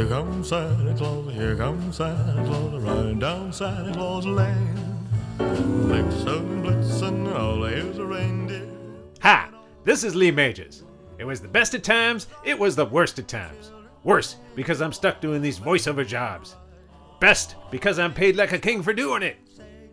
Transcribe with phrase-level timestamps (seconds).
[0.00, 5.06] Here comes Santa Claus, here comes Santa Claus, riding down Santa Claus Lane.
[5.36, 8.66] Blitzen, blitzen, all here's a reindeer.
[9.20, 9.50] Ha!
[9.84, 10.84] This is Lee Majors.
[11.18, 13.72] It was the best of times, it was the worst of times.
[14.02, 16.56] Worse, because I'm stuck doing these voiceover jobs.
[17.20, 19.36] Best, because I'm paid like a king for doing it.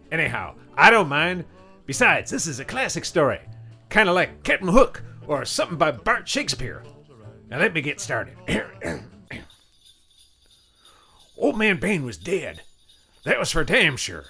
[0.10, 1.44] Anyhow, I don't mind.
[1.86, 3.42] Besides, this is a classic story.
[3.90, 6.82] Kinda like Captain Hook, or something by Bart Shakespeare.
[7.50, 8.38] Now let me get started.
[11.38, 12.62] Old Man Bain was dead.
[13.24, 14.26] That was for damn sure.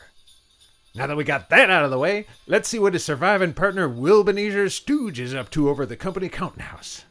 [0.93, 3.87] Now that we got that out of the way, let's see what his surviving partner
[3.87, 7.05] Wilbenezer Stooge is up to over the company counting house.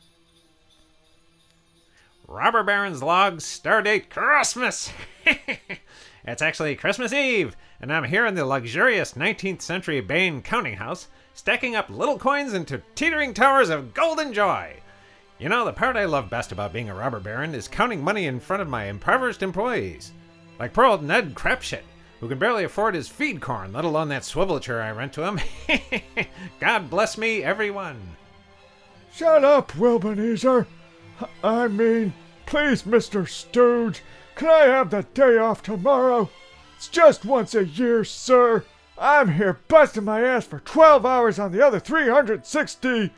[2.27, 4.90] Robber Baron's log, stardate Christmas!
[6.24, 11.06] it's actually Christmas Eve, and I'm here in the luxurious 19th century Bain counting house,
[11.34, 14.80] stacking up little coins into teetering towers of golden joy.
[15.38, 18.26] You know, the part I love best about being a robber baron is counting money
[18.26, 20.12] in front of my impoverished employees.
[20.59, 21.82] Like poor old Ned Crapshit,
[22.20, 25.24] who can barely afford his feed corn, let alone that swivel chair I rent to
[25.24, 25.40] him.
[26.60, 28.16] God bless me, everyone.
[29.12, 30.66] Shut up, Wilbenezer.
[31.45, 32.14] I mean,
[32.46, 33.29] please, Mr.
[33.29, 34.01] Stooge,
[34.37, 36.30] can I have the day off tomorrow?
[36.76, 38.64] It's just once a year, sir.
[38.98, 43.10] I'm here busting my ass for 12 hours on the other 360.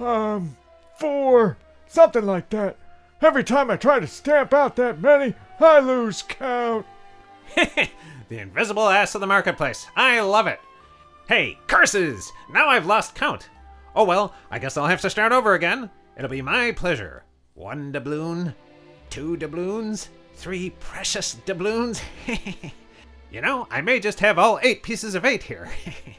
[0.00, 0.56] Um,
[1.00, 1.56] four,
[1.88, 2.76] something like that.
[3.22, 6.86] Every time I try to stamp out that many, I lose count.
[7.56, 9.86] the invisible ass of the marketplace.
[9.96, 10.60] I love it.
[11.26, 12.30] Hey, curses!
[12.52, 13.48] Now I've lost count.
[13.94, 15.90] Oh well, I guess I'll have to start over again.
[16.16, 17.24] It'll be my pleasure.
[17.54, 18.54] One doubloon,
[19.10, 22.00] two doubloons, three precious doubloons.
[23.30, 25.70] you know, I may just have all eight pieces of eight here.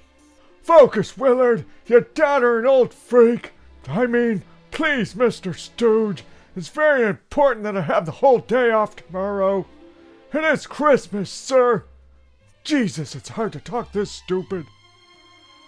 [0.61, 3.53] Focus, Willard, you doddering old freak.
[3.87, 5.55] I mean, please, Mr.
[5.55, 6.23] Stooge,
[6.55, 9.65] it's very important that I have the whole day off tomorrow.
[10.33, 11.85] It is Christmas, sir.
[12.63, 14.65] Jesus, it's hard to talk this stupid.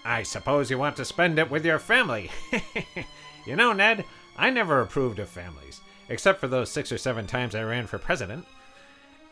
[0.05, 2.29] I suppose you want to spend it with your family.
[3.45, 4.03] you know, Ned,
[4.37, 5.79] I never approved of families,
[6.09, 8.45] except for those six or seven times I ran for president.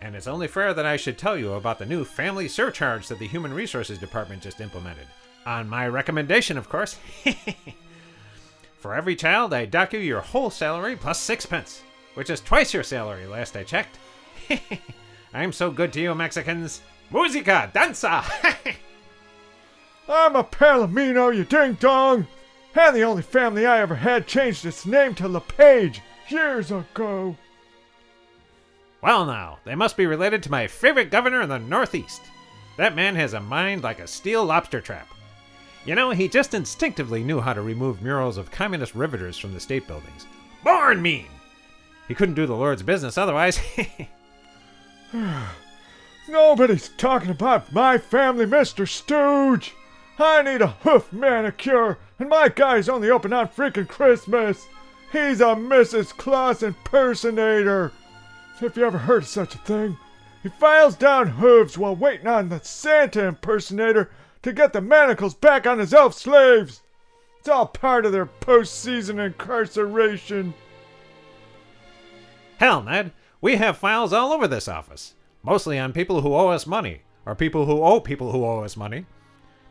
[0.01, 3.19] And it's only fair that I should tell you about the new family surcharge that
[3.19, 5.07] the Human Resources Department just implemented.
[5.45, 6.97] On my recommendation, of course.
[8.81, 11.83] for every child, I dock you your whole salary plus sixpence,
[12.15, 13.99] which is twice your salary last I checked.
[15.33, 16.81] I'm so good to you, Mexicans.
[17.11, 18.23] Musica, danza!
[20.09, 22.27] I'm a Palomino, you ding dong!
[22.73, 27.35] And the only family I ever had changed its name to LePage years ago.
[29.01, 32.21] well, now, they must be related to my favorite governor in the Northeast.
[32.77, 35.07] That man has a mind like a steel lobster trap.
[35.83, 39.59] You know, he just instinctively knew how to remove murals of communist riveters from the
[39.59, 40.27] state buildings.
[40.63, 41.25] Born mean!
[42.07, 43.59] He couldn't do the Lord's business otherwise.
[46.29, 48.87] Nobody's talking about my family, Mr.
[48.87, 49.73] Stooge.
[50.19, 54.67] I need a hoof manicure, and my guy's only open on freaking Christmas.
[55.11, 56.09] He's a Mrs.
[56.09, 57.91] Claus impersonator.
[58.61, 59.97] If you ever heard of such a thing,
[60.43, 64.11] he files down hooves while waiting on the Santa impersonator
[64.43, 66.81] to get the manacles back on his elf slaves.
[67.39, 70.53] It's all part of their post-season incarceration.
[72.57, 76.67] Hell, Ned, we have files all over this office, mostly on people who owe us
[76.67, 79.05] money, or people who owe people who owe us money.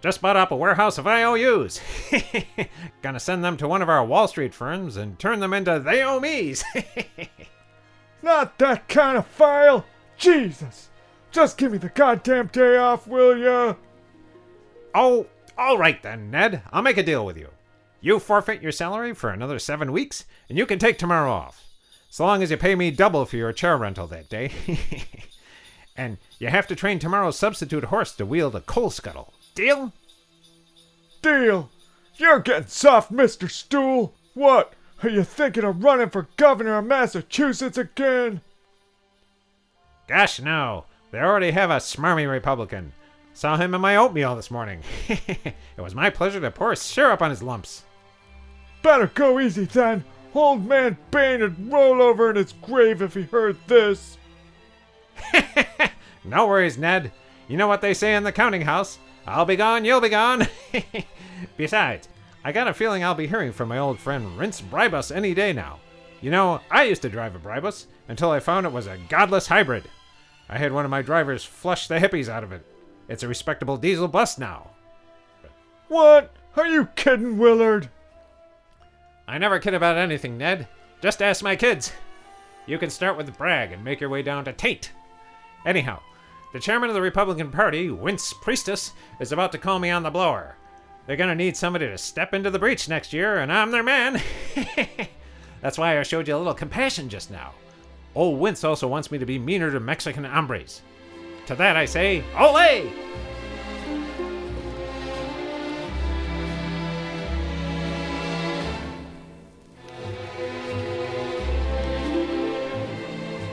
[0.01, 1.81] Just bought up a warehouse of IOUs.
[3.03, 6.03] Gonna send them to one of our Wall Street firms and turn them into they
[6.03, 6.65] owe me's.
[8.23, 9.85] Not that kind of file.
[10.17, 10.89] Jesus.
[11.31, 13.75] Just give me the goddamn day off, will ya?
[14.95, 16.63] Oh, all right then, Ned.
[16.73, 17.51] I'll make a deal with you.
[18.01, 21.63] You forfeit your salary for another seven weeks, and you can take tomorrow off.
[22.09, 24.51] So long as you pay me double for your chair rental that day.
[25.97, 29.33] and you have to train tomorrow's substitute horse to wield a coal scuttle.
[29.55, 29.93] Deal?
[31.23, 31.71] Deal.
[32.17, 33.51] You're getting soft, Mr.
[33.51, 34.15] Stool.
[34.35, 34.73] What?
[35.03, 38.41] Are you thinking of running for governor of Massachusetts again?
[40.09, 40.87] Gosh, no.
[41.11, 42.93] They already have a smarmy Republican.
[43.41, 44.83] Saw him in my oatmeal this morning.
[45.09, 47.85] it was my pleasure to pour syrup on his lumps.
[48.83, 50.05] Better go easy then.
[50.35, 54.19] Old man Bain would roll over in his grave if he heard this.
[56.23, 57.13] No worries, Ned.
[57.49, 60.47] You know what they say in the counting house I'll be gone, you'll be gone.
[61.57, 62.11] Besides,
[62.45, 65.55] I got a feeling I'll be hearing from my old friend Rince Bribus any day
[65.55, 65.81] now.
[66.21, 69.47] You know, I used to drive a Bribus until I found it was a godless
[69.47, 69.85] hybrid.
[70.47, 72.67] I had one of my drivers flush the hippies out of it.
[73.11, 74.71] It's a respectable diesel bus now.
[75.89, 76.31] What?
[76.57, 77.91] Are you kidding, Willard?
[79.27, 80.69] I never kid about anything, Ned.
[81.03, 81.93] Just ask my kids.
[82.67, 84.93] you can start with Bragg and make your way down to Tate.
[85.67, 85.99] Anyhow,
[86.53, 90.11] the chairman of the Republican Party, Wince Priestess, is about to call me on the
[90.11, 90.55] blower.
[91.07, 94.23] They're gonna need somebody to step into the breach next year, and I'm their man.
[95.61, 97.55] That's why I showed you a little compassion just now.
[98.15, 100.83] Old Wince also wants me to be meaner to Mexican hombres.
[101.51, 102.93] To that I say, Ole!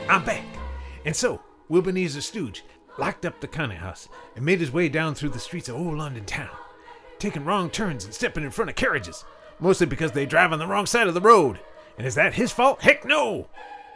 [0.08, 0.44] I'm back.
[1.04, 2.62] And so, Wilbenezer Stooge
[2.98, 5.98] locked up the counting house and made his way down through the streets of old
[5.98, 6.56] London town,
[7.18, 9.24] taking wrong turns and stepping in front of carriages,
[9.58, 11.58] mostly because they drive on the wrong side of the road.
[11.96, 12.80] And is that his fault?
[12.80, 13.48] Heck no!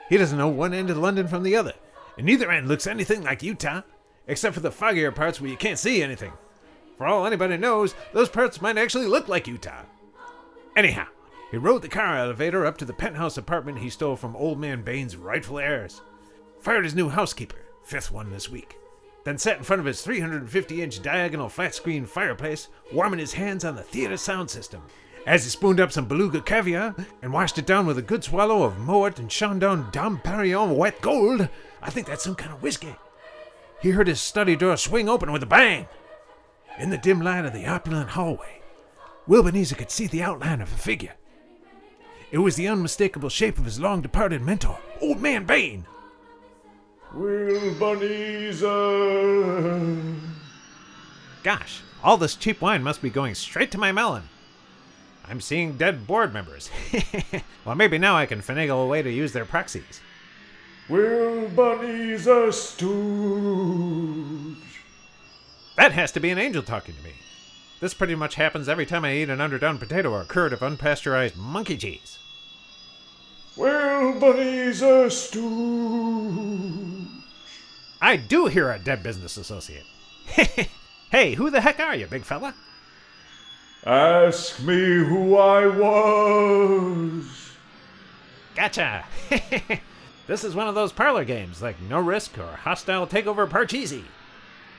[0.09, 1.75] He doesn't know one end of London from the other,
[2.19, 3.83] and neither end looks anything like Utah,
[4.27, 6.33] except for the foggier parts where you can't see anything.
[6.97, 9.83] For all anybody knows, those parts might actually look like Utah.
[10.77, 11.07] Anyhow,
[11.51, 14.83] he rode the car elevator up to the penthouse apartment he stole from Old Man
[14.83, 16.01] Bain's rightful heirs.
[16.61, 18.79] Fired his new housekeeper, fifth one this week.
[19.25, 23.65] Then sat in front of his 350 inch diagonal flat screen fireplace, warming his hands
[23.65, 24.83] on the theater sound system.
[25.27, 28.65] As he spooned up some beluga caviar and washed it down with a good swallow
[28.65, 31.49] of Moet and Chandon Dom Perignon wet gold,
[31.81, 32.97] I think that's some kind of whiskey.
[33.83, 35.89] He heard his study door swing open with a bang.
[36.79, 38.63] In the dim light of the opulent hallway,
[39.29, 41.15] Wilbenezer could see the outline of a figure.
[42.31, 45.85] It was the unmistakable shape of his long departed mentor, Old Man Bain.
[47.13, 48.63] Wilbenezer.
[51.43, 54.29] Gosh, all this cheap wine must be going straight to my melon.
[55.27, 56.71] I'm seeing dead board members.
[57.65, 60.01] well, maybe now I can finagle a way to use their proxies.
[60.89, 64.57] Wilbenezer Stooge.
[65.77, 67.13] That has to be an angel talking to me.
[67.81, 70.61] This pretty much happens every time I eat an underdone potato or a curd of
[70.61, 72.19] unpasteurized monkey cheese.
[73.57, 77.09] Wilbenezer Stooge.
[78.01, 79.85] I do hear a dead business associate.
[81.11, 82.55] hey, who the heck are you, big fella?
[83.85, 87.53] Ask me who I was.
[88.55, 89.05] Gotcha.
[90.33, 94.03] this is one of those parlor games like No Risk or Hostile Takeover Parcheesi.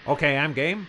[0.08, 0.88] Okay, I'm game.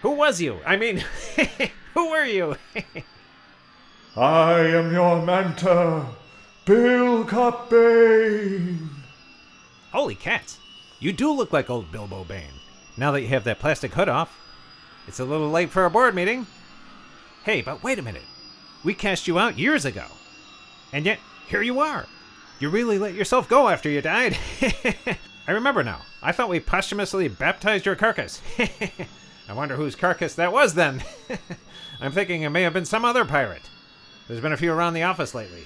[0.00, 0.60] Who was you?
[0.64, 1.04] I mean,
[1.92, 2.56] who were you?
[4.16, 6.06] I am your mentor,
[6.64, 8.88] Bill Cobain.
[9.92, 10.58] Holy cats.
[10.98, 12.48] You do look like old Bilbo Bain.
[12.96, 14.34] Now that you have that plastic hood off.
[15.06, 16.46] It's a little late for a board meeting.
[17.44, 18.24] Hey, but wait a minute.
[18.84, 20.06] We cast you out years ago.
[20.94, 22.06] And yet, here you are.
[22.62, 24.38] You really let yourself go after you died.
[25.48, 26.02] I remember now.
[26.22, 28.40] I thought we posthumously baptized your carcass.
[29.48, 31.02] I wonder whose carcass that was then.
[32.00, 33.68] I'm thinking it may have been some other pirate.
[34.28, 35.64] There's been a few around the office lately.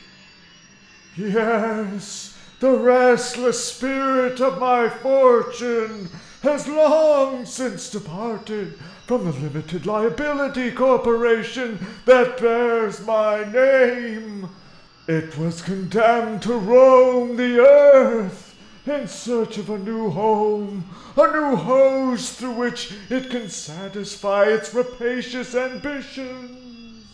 [1.18, 6.08] Yes, the restless spirit of my fortune
[6.40, 14.48] has long since departed from the limited liability corporation that bears my name.
[15.08, 18.56] It was condemned to roam the earth
[18.86, 20.84] in search of a new home,
[21.16, 27.06] a new host through which it can satisfy its rapacious ambitions.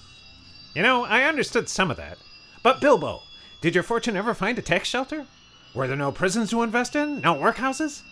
[0.74, 2.16] You know, I understood some of that.
[2.62, 3.22] But Bilbo,
[3.60, 5.26] did your fortune ever find a tax shelter?
[5.74, 7.20] Were there no prisons to invest in?
[7.20, 8.02] No workhouses?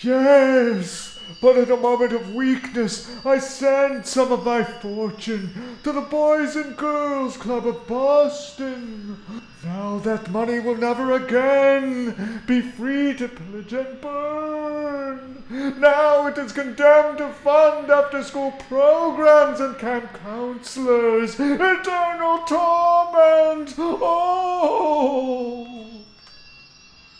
[0.00, 6.00] Yes, but in a moment of weakness, I send some of my fortune to the
[6.00, 9.18] Boys and Girls Club of Boston.
[9.64, 15.42] Now that money will never again be free to pillage and burn.
[15.78, 21.38] Now it is condemned to fund after school programs and camp counselors.
[21.38, 23.74] Eternal torment.
[23.78, 25.66] Oh!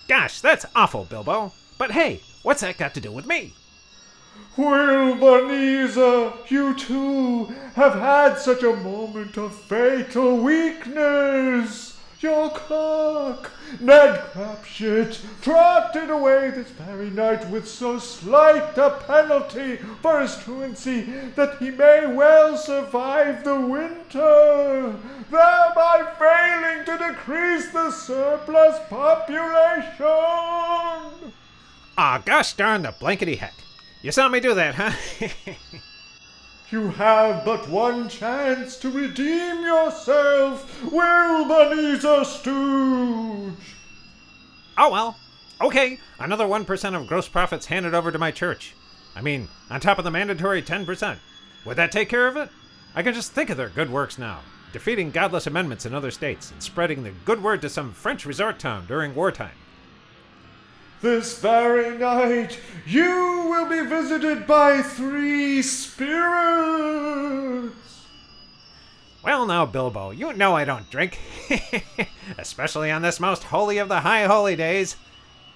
[0.08, 1.52] Gosh, that's awful, Bilbo.
[1.78, 3.52] But hey, what's that got to do with me?
[4.56, 7.44] Wilbenezer, you too
[7.74, 11.98] have had such a moment of fatal weakness.
[12.20, 20.22] Your clerk, Ned Crapshit, trotted away this very night with so slight a penalty for
[20.22, 21.02] his truancy
[21.36, 24.94] that he may well survive the winter,
[25.30, 29.92] thereby failing to decrease the surplus population.
[32.24, 33.65] Gosh darn the blankety heck.
[34.06, 35.28] You saw me do that, huh?
[36.70, 43.74] You have but one chance to redeem yourself, Wilbenezer Stooge.
[44.78, 45.16] oh well.
[45.60, 48.74] Okay, another 1% of gross profits handed over to my church.
[49.16, 51.18] I mean, on top of the mandatory 10%.
[51.64, 52.48] Would that take care of it?
[52.94, 54.42] I can just think of their good works now.
[54.72, 58.60] Defeating godless amendments in other states and spreading the good word to some French resort
[58.60, 59.56] town during wartime.
[61.02, 66.06] This very night, you will be visited by three spirits.
[69.22, 71.18] Well, now, Bilbo, you know I don't drink.
[72.38, 74.96] Especially on this most holy of the high holy days.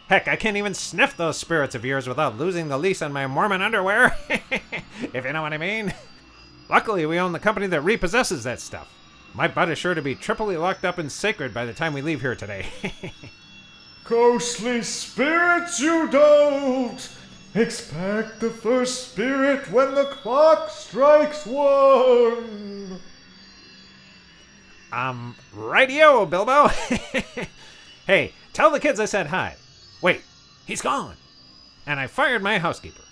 [0.09, 3.27] Heck, I can't even sniff those spirits of yours without losing the lease on my
[3.27, 4.17] Mormon underwear.
[4.29, 5.93] if you know what I mean.
[6.69, 8.93] Luckily, we own the company that repossesses that stuff.
[9.35, 12.03] My butt is sure to be triply locked up and sacred by the time we
[12.03, 12.67] leave here today.
[14.05, 17.20] Ghostly spirits, you don't!
[17.55, 23.01] Expect the first spirit when the clock strikes one!
[24.93, 26.69] um, rightio, Bilbo.
[28.07, 29.57] hey, tell the kids I said hi.
[30.01, 30.23] Wait,
[30.67, 31.17] he's gone.
[31.87, 33.03] And I fired my housekeeper.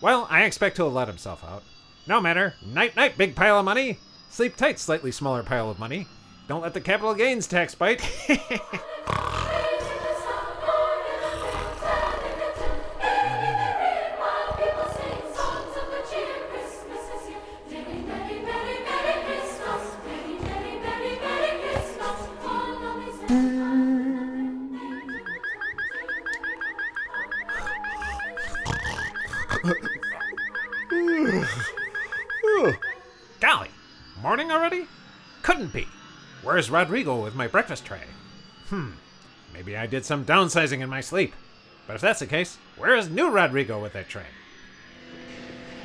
[0.00, 1.62] Well, I expect he'll let himself out.
[2.06, 2.54] No matter.
[2.64, 3.98] Night, night, big pile of money.
[4.30, 6.06] Sleep tight, slightly smaller pile of money.
[6.48, 8.02] Don't let the capital gains tax bite.
[35.56, 35.88] Couldn't be.
[36.42, 38.02] Where's Rodrigo with my breakfast tray?
[38.68, 38.90] Hmm,
[39.54, 41.34] maybe I did some downsizing in my sleep.
[41.86, 44.26] But if that's the case, where is new Rodrigo with that tray?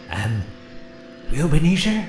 [0.10, 0.42] Um,
[1.30, 2.06] Wilbenezer?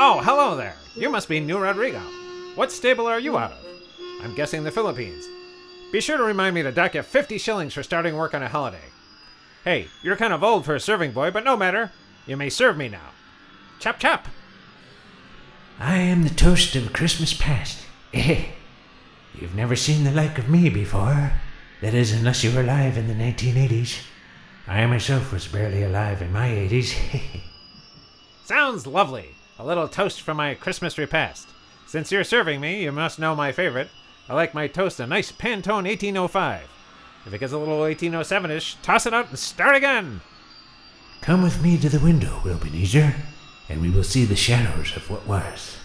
[0.00, 0.76] Oh, hello there.
[0.96, 2.00] You must be new Rodrigo.
[2.54, 3.58] What stable are you out of?
[4.22, 5.28] I'm guessing the Philippines.
[5.94, 8.48] Be sure to remind me to dock you 50 shillings for starting work on a
[8.48, 8.82] holiday.
[9.62, 11.92] Hey, you're kind of old for a serving boy, but no matter.
[12.26, 13.10] You may serve me now.
[13.78, 14.26] Chop chop.
[15.78, 17.78] I am the toast of Christmas past.
[18.12, 18.44] Eh,
[19.40, 21.30] You've never seen the like of me before.
[21.80, 24.02] That is, unless you were alive in the 1980s.
[24.66, 26.92] I myself was barely alive in my 80s.
[28.44, 29.36] Sounds lovely.
[29.60, 31.50] A little toast for my Christmas repast.
[31.86, 33.90] Since you're serving me, you must know my favorite.
[34.28, 36.62] I like my toast a nice Pantone 1805.
[37.26, 40.22] If it gets a little 1807 ish, toss it out and start again.
[41.20, 43.14] Come with me to the window, Wilbenezer,
[43.68, 45.76] and we will see the shadows of what was.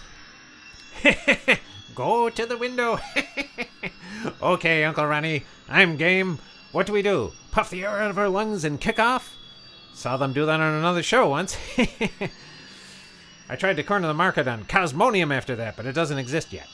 [1.94, 2.98] Go to the window.
[4.42, 6.38] okay, Uncle Ronnie, I'm game.
[6.72, 7.32] What do we do?
[7.50, 9.36] Puff the air out of our lungs and kick off?
[9.92, 11.58] Saw them do that on another show once.
[13.48, 16.68] I tried to corner the market on Cosmonium after that, but it doesn't exist yet.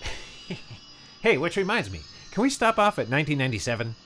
[1.27, 1.99] Hey, which reminds me,
[2.31, 3.97] can we stop off at 1997?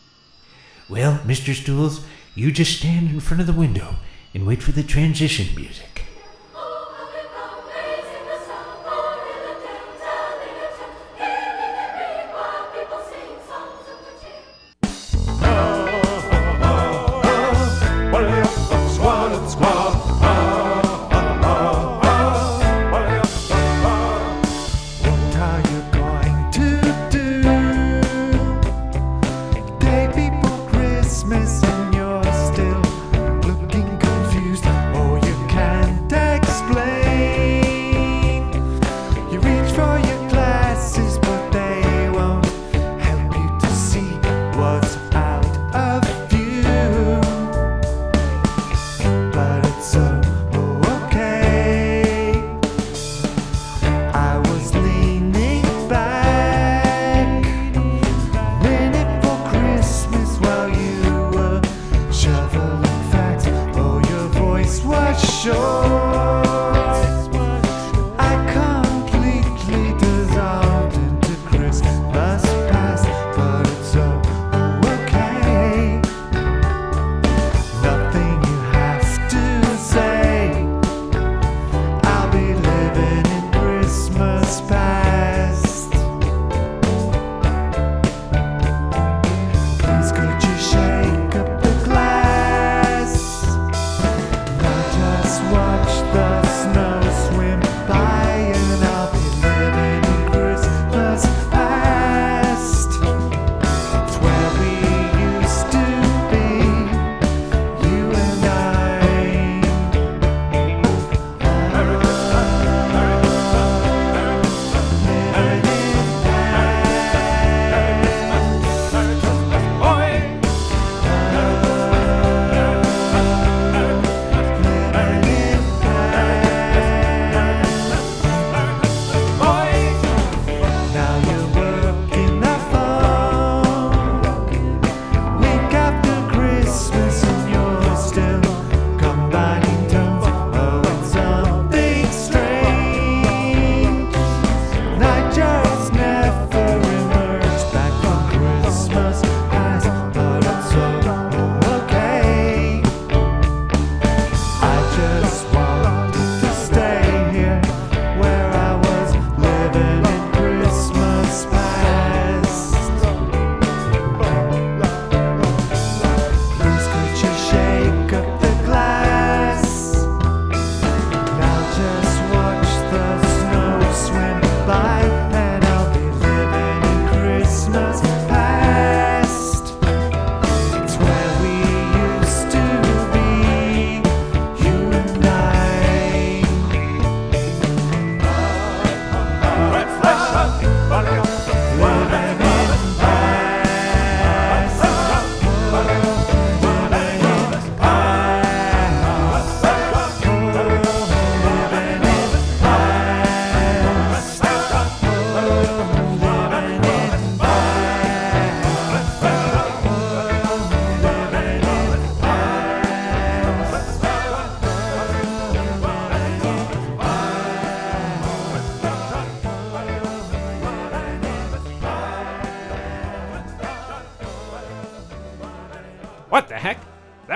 [0.88, 1.52] Well, Mr.
[1.52, 2.02] Stools,
[2.34, 3.96] you just stand in front of the window
[4.32, 6.06] and wait for the transition music.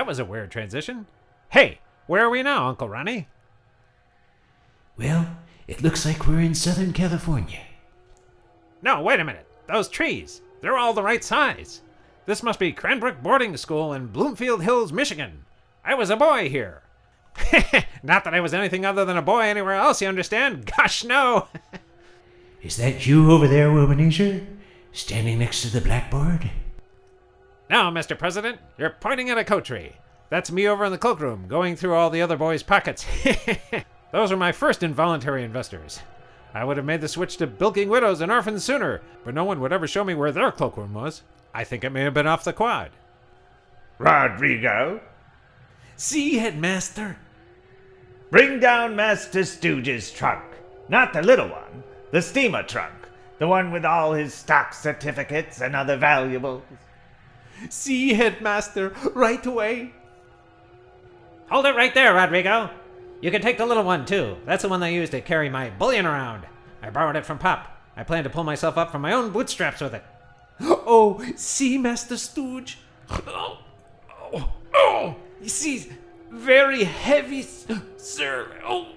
[0.05, 1.07] That was a weird transition.
[1.49, 3.27] Hey, where are we now, Uncle Ronnie?
[4.99, 5.35] Well,
[5.67, 7.61] it looks like we're in Southern California.
[8.83, 9.47] No, wait a minute.
[9.65, 11.81] Those trees, they're all the right size.
[12.27, 15.43] This must be Cranbrook Boarding School in Bloomfield Hills, Michigan.
[15.83, 16.83] I was a boy here.
[18.03, 20.71] Not that I was anything other than a boy anywhere else, you understand?
[20.77, 21.47] Gosh, no.
[22.61, 24.45] Is that you over there, Wilbenezer?
[24.91, 26.51] Standing next to the blackboard?
[27.69, 28.17] now, Mr.
[28.17, 29.93] President, you're pointing at a coat tree.
[30.29, 33.05] That's me over in the cloakroom, going through all the other boys' pockets.
[34.11, 35.99] Those are my first involuntary investors.
[36.53, 39.59] I would have made the switch to bilking widows and orphans sooner, but no one
[39.59, 41.21] would ever show me where their cloakroom was.
[41.53, 42.91] I think it may have been off the quad.
[43.97, 45.01] Rodrigo,
[45.97, 47.17] See, headmaster.
[48.29, 50.43] bring down Master Stooge's trunk.
[50.89, 52.93] Not the little one, the steamer trunk.
[53.39, 56.63] The one with all his stock certificates and other valuables.
[57.69, 59.93] See, headmaster, right away.
[61.49, 62.69] Hold it right there, Rodrigo.
[63.21, 64.37] You can take the little one, too.
[64.45, 66.45] That's the one I use to carry my bullion around.
[66.81, 67.71] I borrowed it from Pop.
[67.97, 70.03] I plan to pull myself up from my own bootstraps with it.
[70.87, 72.77] Oh, see, Master Stooge.
[73.09, 73.59] Oh,
[74.33, 75.15] oh, oh.
[75.41, 75.91] You see,
[76.31, 77.41] very heavy,
[77.97, 78.47] sir.
[78.65, 78.87] Oh,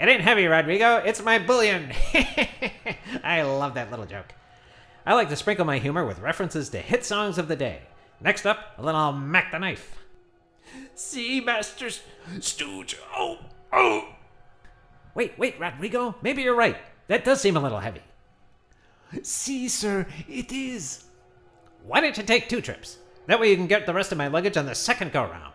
[0.00, 0.96] It ain't heavy, Rodrigo.
[0.96, 1.92] It's my bullion.
[3.22, 4.34] I love that little joke.
[5.06, 7.82] I like to sprinkle my humor with references to hit songs of the day.
[8.20, 9.94] Next up, a little Mack the Knife.
[10.94, 12.00] See, Master S-
[12.40, 12.96] Stooge.
[13.16, 13.38] Oh,
[13.72, 14.08] oh.
[15.14, 16.14] Wait, wait, Rodrigo.
[16.22, 16.76] Maybe you're right.
[17.08, 18.00] That does seem a little heavy.
[19.22, 21.04] See, sir, it is.
[21.84, 22.98] Why don't you take two trips?
[23.26, 25.54] That way you can get the rest of my luggage on the second go round.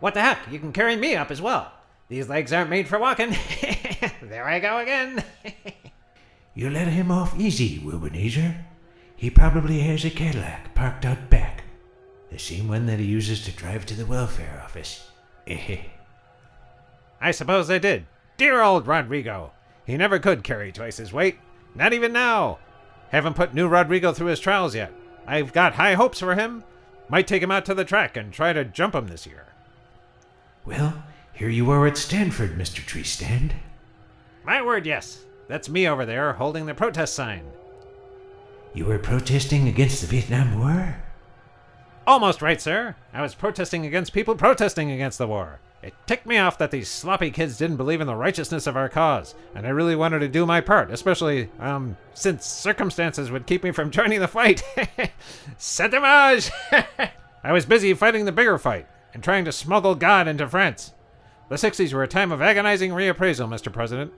[0.00, 0.38] What the heck?
[0.50, 1.72] You can carry me up as well.
[2.08, 3.36] These legs aren't made for walking.
[4.22, 5.22] there I go again.
[6.54, 8.64] You let him off easy, Wilbenezer.
[9.16, 11.49] He probably has a Cadillac parked out back.
[12.30, 15.08] The same one that he uses to drive to the welfare office.
[15.46, 15.78] Eh,
[17.20, 18.06] I suppose they did.
[18.36, 19.52] Dear old Rodrigo.
[19.84, 21.38] He never could carry twice his weight.
[21.74, 22.58] Not even now.
[23.10, 24.92] Haven't put new Rodrigo through his trials yet.
[25.26, 26.64] I've got high hopes for him.
[27.08, 29.46] Might take him out to the track and try to jump him this year.
[30.64, 32.84] Well, here you are at Stanford, Mr.
[32.84, 33.54] Tree Stand.
[34.44, 35.24] My word, yes.
[35.48, 37.42] That's me over there holding the protest sign.
[38.72, 40.96] You were protesting against the Vietnam War?
[42.06, 42.96] Almost right, sir.
[43.12, 45.60] I was protesting against people protesting against the war.
[45.82, 48.88] It ticked me off that these sloppy kids didn't believe in the righteousness of our
[48.88, 53.64] cause, and I really wanted to do my part, especially, um, since circumstances would keep
[53.64, 54.62] me from joining the fight.
[55.56, 56.50] C'est dommage!
[57.42, 60.92] I was busy fighting the bigger fight and trying to smuggle God into France.
[61.48, 63.72] The 60s were a time of agonizing reappraisal, Mr.
[63.72, 64.12] President.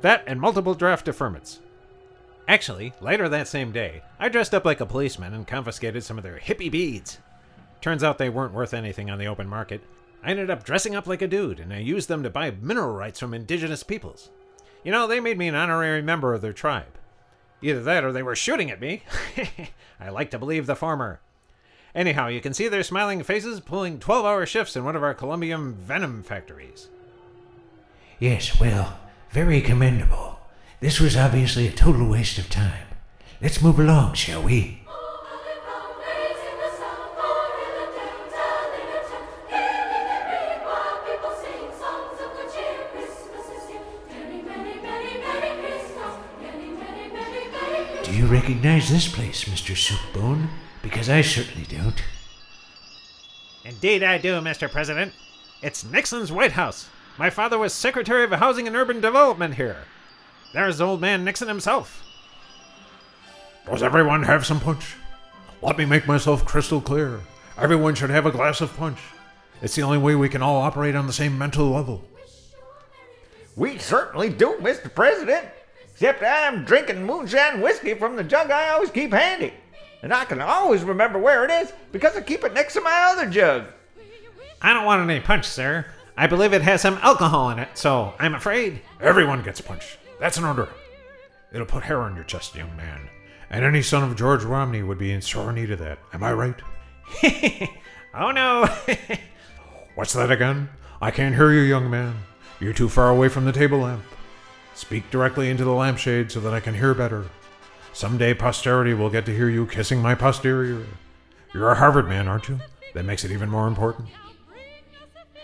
[0.00, 1.58] That and multiple draft deferments.
[2.48, 6.24] Actually, later that same day, I dressed up like a policeman and confiscated some of
[6.24, 7.18] their hippie beads.
[7.80, 9.82] Turns out they weren't worth anything on the open market.
[10.22, 12.94] I ended up dressing up like a dude, and I used them to buy mineral
[12.94, 14.30] rights from indigenous peoples.
[14.84, 16.98] You know, they made me an honorary member of their tribe.
[17.62, 19.02] Either that or they were shooting at me.
[20.00, 21.20] I like to believe the former.
[21.94, 25.14] Anyhow, you can see their smiling faces pulling 12 hour shifts in one of our
[25.14, 26.88] Columbium venom factories.
[28.20, 28.98] Yes, well,
[29.30, 30.35] very commendable.
[30.78, 32.86] This was obviously a total waste of time.
[33.40, 34.82] Let's move along, shall we?
[48.04, 49.74] Do you recognize this place, Mr.
[49.74, 50.48] Soupbone?
[50.82, 52.02] Because I certainly don't.
[53.64, 54.70] Indeed, I do, Mr.
[54.70, 55.12] President.
[55.62, 56.88] It's Nixon's White House.
[57.18, 59.78] My father was Secretary of Housing and Urban Development here.
[60.52, 62.02] There's old man Nixon himself.
[63.66, 64.94] Does everyone have some punch?
[65.62, 67.20] Let me make myself crystal clear.
[67.58, 68.98] Everyone should have a glass of punch.
[69.62, 72.04] It's the only way we can all operate on the same mental level.
[73.56, 74.94] We certainly do, Mr.
[74.94, 75.46] President.
[75.92, 79.54] Except I'm drinking moonshine whiskey from the jug I always keep handy.
[80.02, 83.12] And I can always remember where it is because I keep it next to my
[83.12, 83.64] other jug.
[84.60, 85.86] I don't want any punch, sir.
[86.16, 88.80] I believe it has some alcohol in it, so I'm afraid.
[89.00, 89.96] Everyone gets punch.
[90.18, 90.68] That's an order.
[91.52, 93.08] It'll put hair on your chest, young man.
[93.50, 95.98] And any son of George Romney would be in sore need of that.
[96.12, 96.56] Am I right?
[98.18, 98.66] Oh no!
[99.94, 100.70] What's that again?
[101.02, 102.14] I can't hear you, young man.
[102.60, 104.02] You're too far away from the table lamp.
[104.74, 107.26] Speak directly into the lampshade so that I can hear better.
[107.92, 110.86] Someday posterity will get to hear you kissing my posterior.
[111.52, 112.58] You're a Harvard man, aren't you?
[112.94, 114.08] That makes it even more important.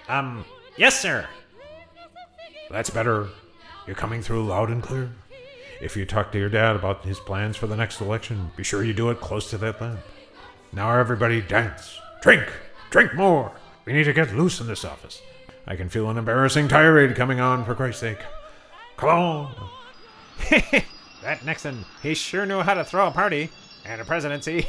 [0.08, 0.46] um,
[0.78, 1.28] yes, sir.
[2.70, 3.28] That's better.
[3.86, 5.10] You're coming through loud and clear.
[5.80, 8.84] If you talk to your dad about his plans for the next election, be sure
[8.84, 10.00] you do it close to that lamp.
[10.72, 11.98] Now everybody dance.
[12.22, 12.44] Drink.
[12.90, 13.52] Drink more.
[13.84, 15.20] We need to get loose in this office.
[15.66, 18.18] I can feel an embarrassing tirade coming on, for Christ's sake.
[18.96, 19.70] Come on.
[21.22, 23.50] that Nixon, he sure knew how to throw a party
[23.84, 24.66] and a presidency.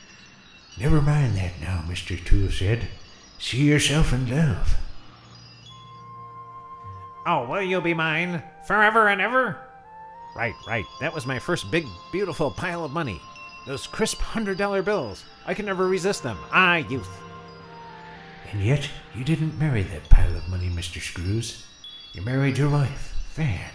[0.80, 2.18] Never mind that now, Mr.
[2.24, 2.84] Toolshed.
[3.38, 4.76] See yourself in love.
[7.26, 9.56] Oh, will you be mine forever and ever?
[10.34, 10.84] Right, right.
[11.00, 13.20] That was my first big, beautiful pile of money.
[13.66, 15.24] Those crisp hundred dollar bills.
[15.46, 16.38] I can never resist them.
[16.52, 17.08] Ah, youth.
[18.50, 21.00] And yet, you didn't marry that pile of money, Mr.
[21.00, 21.64] Screws.
[22.12, 23.70] You married your wife, Fan.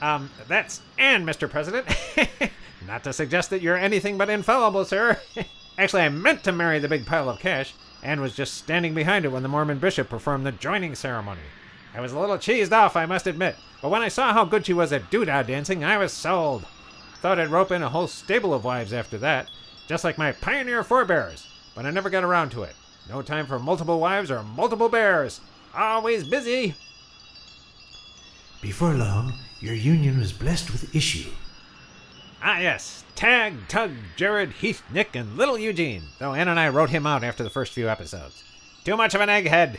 [0.00, 1.50] Um, that's Anne, Mr.
[1.50, 1.86] President.
[2.86, 5.18] Not to suggest that you're anything but infallible, sir.
[5.78, 7.74] Actually, I meant to marry the big pile of cash.
[8.02, 11.40] Anne was just standing behind it when the Mormon bishop performed the joining ceremony.
[11.94, 14.66] I was a little cheesed off, I must admit, but when I saw how good
[14.66, 16.64] she was at doodah dancing, I was sold.
[17.20, 19.50] Thought I'd rope in a whole stable of wives after that,
[19.88, 22.74] just like my pioneer forebears, but I never got around to it.
[23.08, 25.40] No time for multiple wives or multiple bears.
[25.74, 26.74] Always busy.
[28.62, 31.30] Before long, your union was blessed with issue.
[32.42, 33.04] Ah, yes.
[33.16, 37.24] Tag, Tug, Jared, Heath, Nick, and little Eugene, though Ann and I wrote him out
[37.24, 38.44] after the first few episodes.
[38.84, 39.76] Too much of an egghead.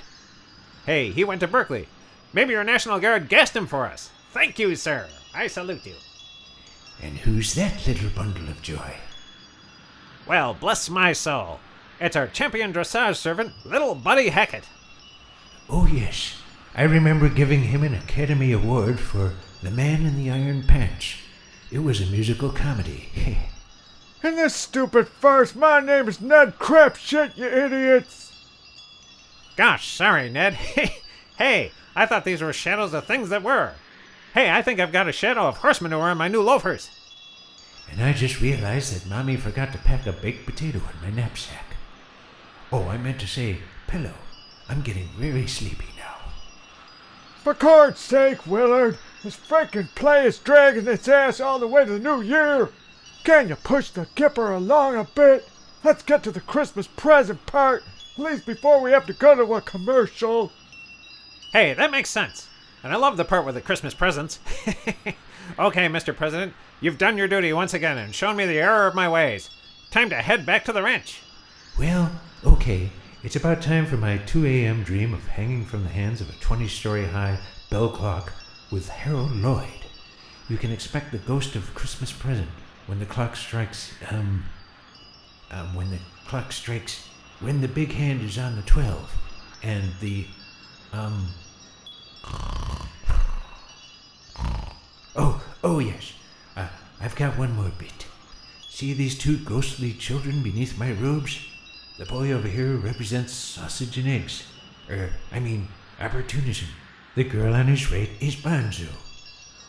[0.86, 1.88] Hey, he went to Berkeley.
[2.34, 4.10] Maybe your National Guard gassed him for us.
[4.32, 5.10] Thank you, sir.
[5.34, 5.96] I salute you.
[7.02, 8.96] And who's that little bundle of joy?
[10.28, 11.60] Well, bless my soul.
[12.00, 14.64] It's our champion dressage servant, little Buddy Hackett.
[15.70, 16.38] Oh, yes.
[16.74, 21.16] I remember giving him an Academy Award for The Man in the Iron Pants.
[21.70, 23.10] It was a musical comedy.
[24.24, 28.32] In this stupid farce, my name is Ned Crapshit, you idiots!
[29.56, 30.58] Gosh, sorry, Ned.
[31.42, 33.74] hey, I thought these were shadows of things that were.
[34.36, 36.90] Hey, I think I've got a shadow of horse manure on my new loafers.
[37.92, 41.76] and I just realized that Mommy forgot to pack a baked potato in my knapsack.
[42.72, 44.14] Oh, I meant to say pillow.
[44.70, 46.32] I'm getting very sleepy now.
[47.44, 51.94] For God's sake, Willard, this freaking play is dragging its ass all the way to
[51.94, 52.70] the new year.
[53.24, 55.50] Can you push the Gipper along a bit?
[55.84, 59.56] Let's get to the Christmas present part, at least before we have to go to
[59.56, 60.52] a commercial.
[61.52, 62.48] Hey, that makes sense.
[62.84, 64.40] And I love the part with the Christmas presents.
[65.60, 66.16] okay, Mr.
[66.16, 69.50] President, you've done your duty once again and shown me the error of my ways.
[69.92, 71.22] Time to head back to the ranch.
[71.78, 72.12] Well,
[72.46, 72.90] okay.
[73.24, 74.82] It's about time for my 2 a.m.
[74.82, 77.38] dream of hanging from the hands of a 20 story high
[77.70, 78.34] bell clock
[78.72, 79.68] with Harold Lloyd.
[80.50, 82.50] You can expect the ghost of Christmas present
[82.88, 84.46] when the clock strikes, um,
[85.52, 87.08] um, when the clock strikes,
[87.42, 89.16] when the big hand is on the 12,
[89.62, 90.26] and the,
[90.92, 91.28] um,
[95.16, 96.14] oh, oh yes,
[96.56, 96.68] uh,
[97.00, 98.06] I've got one more bit.
[98.70, 101.40] See these two ghostly children beneath my robes?
[101.98, 104.44] The boy over here represents sausage and eggs.
[104.90, 105.68] Er, I mean,
[106.00, 106.70] opportunism.
[107.16, 108.88] The girl on his right is Bonzo.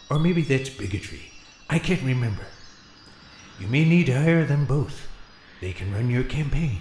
[0.09, 1.33] Or maybe that's bigotry.
[1.69, 2.47] I can't remember.
[3.59, 5.09] You may need to hire them both.
[5.61, 6.81] They can run your campaign.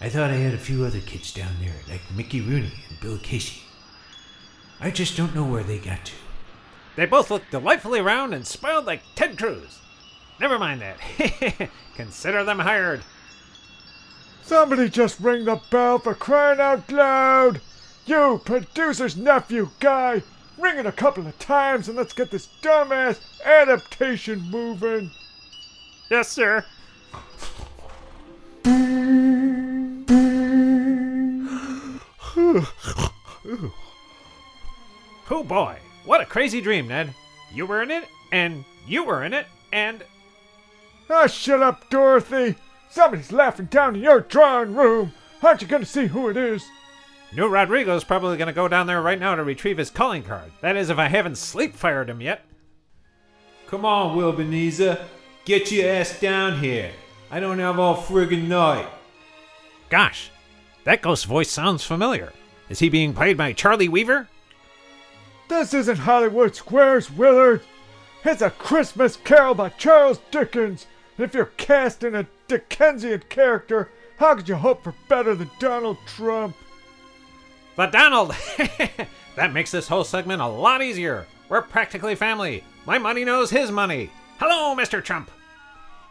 [0.00, 3.18] I thought I had a few other kids down there, like Mickey Rooney and Bill
[3.18, 3.63] Casey.
[4.84, 6.12] I just don't know where they got to.
[6.94, 9.80] They both look delightfully round and spoiled like Ted Cruz.
[10.38, 11.70] Never mind that.
[11.94, 13.00] Consider them hired.
[14.42, 17.62] Somebody just ring the bell for crying out loud!
[18.04, 20.22] You, producer's nephew guy!
[20.58, 25.10] Ring it a couple of times and let's get this dumbass adaptation moving!
[26.10, 26.62] Yes, sir.
[35.30, 37.14] Oh boy, what a crazy dream, Ned.
[37.52, 40.02] You were in it, and you were in it, and
[41.08, 42.56] Ah, shut up, Dorothy!
[42.90, 45.12] Somebody's laughing down in your drawing room!
[45.42, 46.64] Aren't you gonna see who it is?
[47.34, 50.52] New Rodrigo's probably going to go down there right now to retrieve his calling card.
[50.60, 52.44] That is, if I haven't sleep fired him yet.
[53.66, 55.02] Come on, Wilbenezer.
[55.44, 56.92] Get your ass down here.
[57.32, 58.86] I don't have all friggin' night.
[59.90, 60.30] Gosh,
[60.84, 62.32] that ghost voice sounds familiar.
[62.68, 64.28] Is he being played by Charlie Weaver?
[65.48, 67.60] This isn't Hollywood Squares, Willard!
[68.24, 70.86] It's a Christmas Carol by Charles Dickens!
[71.16, 75.98] And if you're casting a Dickensian character, how could you hope for better than Donald
[76.06, 76.56] Trump?
[77.76, 78.34] But Donald!
[79.36, 81.26] that makes this whole segment a lot easier.
[81.50, 82.64] We're practically family.
[82.86, 84.10] My money knows his money.
[84.38, 85.04] Hello, Mr.
[85.04, 85.30] Trump.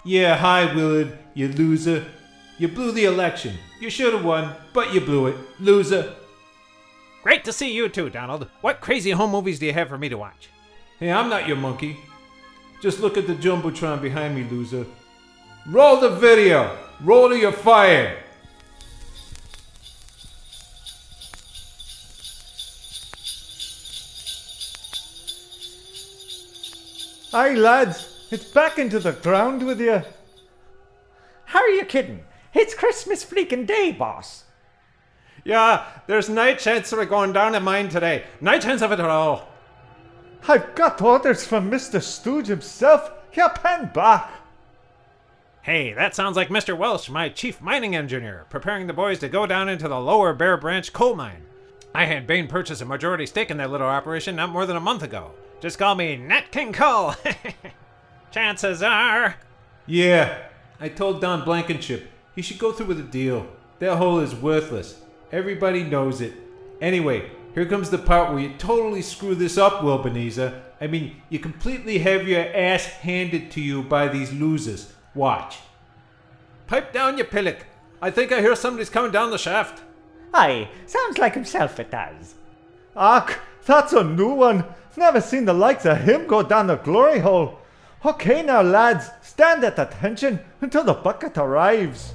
[0.04, 2.06] Yeah, hi, Willard, you loser.
[2.60, 3.58] You blew the election.
[3.80, 5.38] You should have won, but you blew it.
[5.60, 6.14] Loser.
[7.24, 8.50] Great to see you too, Donald.
[8.60, 10.50] What crazy home movies do you have for me to watch?
[11.00, 11.98] Hey, I'm not your monkey.
[12.82, 14.86] Just look at the Jumbotron behind me, loser.
[15.66, 16.78] Roll the video!
[17.02, 18.18] Roll to your fire.
[27.34, 30.04] Aye, lads, it's back into the ground with you.
[31.46, 32.26] How are you kidding?
[32.54, 34.44] It's Christmas freaking day, boss.
[35.44, 38.24] Yeah, there's no chance we're going down in mine today.
[38.40, 39.50] No chance of it at all.
[40.48, 42.02] I've got orders from Mr.
[42.02, 43.12] Stooge himself.
[43.32, 44.30] He'll pen back.
[45.62, 46.78] Hey, that sounds like Mr.
[46.78, 50.58] Welsh, my chief mining engineer, preparing the boys to go down into the lower Bear
[50.58, 51.44] Branch coal mine.
[51.96, 54.82] I had Bain purchase a majority stake in that little operation not more than a
[54.82, 55.32] month ago.
[55.62, 57.14] Just call me Nat King Cole.
[58.32, 59.36] Chances are.
[59.86, 60.38] Yeah,
[60.80, 63.48] I told Don Blankenship he should go through with the deal.
[63.80, 65.03] That hole is worthless.
[65.34, 66.36] Everybody knows it.
[66.80, 70.62] Anyway, here comes the part where you totally screw this up, Wilbenezer.
[70.80, 74.94] I mean, you completely have your ass handed to you by these losers.
[75.16, 75.58] Watch.
[76.68, 77.66] Pipe down, you pillock.
[78.00, 79.82] I think I hear somebody's coming down the shaft.
[80.36, 82.36] Aye, sounds like himself it does.
[82.96, 84.64] Ach, that's a new one.
[84.96, 87.58] Never seen the likes of him go down the glory hole.
[88.06, 92.14] Okay now, lads, stand at attention until the bucket arrives.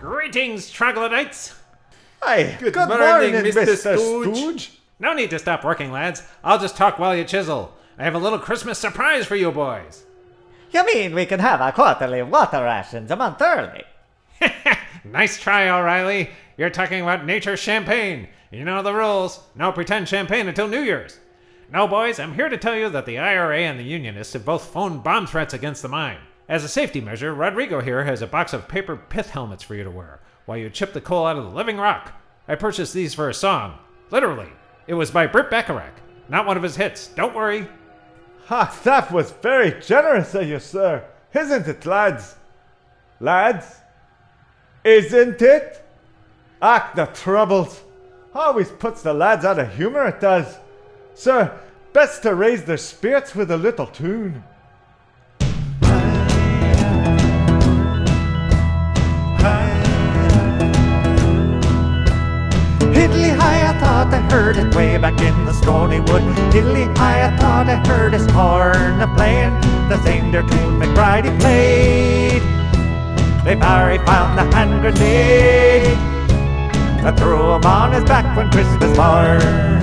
[0.00, 1.54] Greetings, troglodytes.
[2.22, 3.64] Aye, good, morning, morning, Mr.
[3.64, 3.76] Mr.
[3.76, 4.36] Stooge.
[4.36, 4.80] Stooge.
[5.00, 6.22] No need to stop working, lads.
[6.44, 7.74] I'll just talk while you chisel.
[7.98, 10.04] I have a little Christmas surprise for you boys.
[10.70, 13.84] You mean we can have our quarterly water rations a month early?
[15.04, 16.30] Nice try, O'Reilly.
[16.56, 18.28] You're talking about nature champagne.
[18.50, 19.40] You know the rules.
[19.54, 21.18] No pretend champagne until New Year's.
[21.72, 24.66] No, boys, I'm here to tell you that the IRA and the Unionists have both
[24.66, 26.18] phoned bomb threats against the mine.
[26.48, 29.84] As a safety measure, Rodrigo here has a box of paper pith helmets for you
[29.84, 32.14] to wear while you chip the coal out of the living rock.
[32.48, 33.78] I purchased these for a song.
[34.10, 34.48] Literally.
[34.86, 35.92] It was by Burt Bacharach,
[36.30, 37.08] not one of his hits.
[37.08, 37.68] Don't worry.
[38.48, 41.04] Ah, that was very generous of you, sir.
[41.34, 42.36] Isn't it, lads?
[43.20, 43.66] Lads?
[44.84, 45.84] Isn't it?
[46.62, 47.82] Ach, the troubles.
[48.34, 50.56] Always puts the lads out of humour, it does.
[51.12, 51.58] Sir,
[51.92, 54.42] best to raise their spirits with a little tune.
[64.04, 66.22] Thought I heard it way back in the stony wood.
[66.96, 69.54] High, I thought I heard his horn a playing
[69.88, 72.42] the same there tune McBride played.
[73.44, 75.98] They Barry found the hand grenade.
[77.04, 79.82] I threw him on his back when Christmas morn.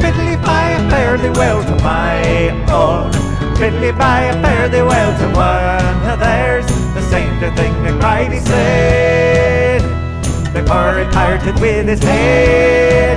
[0.00, 3.10] Fiddly by a fairly well to my own.
[3.56, 6.18] Fiddly by a fairly well to one.
[6.20, 9.37] There's the same thing McBride said
[10.62, 13.16] before he parted with his head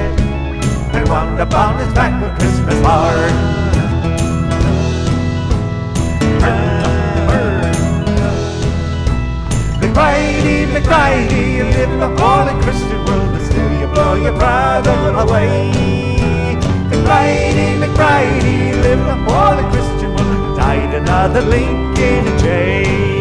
[0.93, 3.33] and wound upon his back with Christmas morn.
[9.81, 14.97] McBridey, McBridey, you live in the holy Christian world, but still you blow your brother
[15.23, 15.71] away.
[16.91, 23.20] McBridey, McBridey, live in the holy Christian world, died another link in a chain.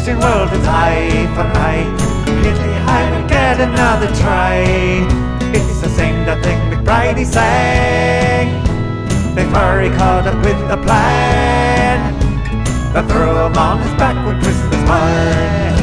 [0.00, 1.84] High Christian world is eye for eye.
[2.42, 4.64] Hiddly high we get another try.
[5.52, 8.64] It's the same that thing McBridey sang.
[9.34, 11.98] Before he caught up with the plan.
[12.94, 15.76] That threw him on his back with Christmas morn.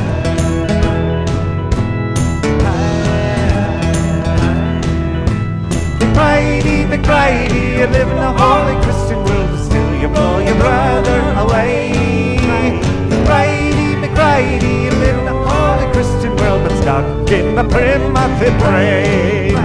[6.00, 11.20] McBridey, McBridey, you live in a holy Christian world, but still you blow your brother
[11.40, 11.97] away.
[14.38, 19.56] McBridey, McBridey, you live in a holy Christian world, but stuck in the primitive brain.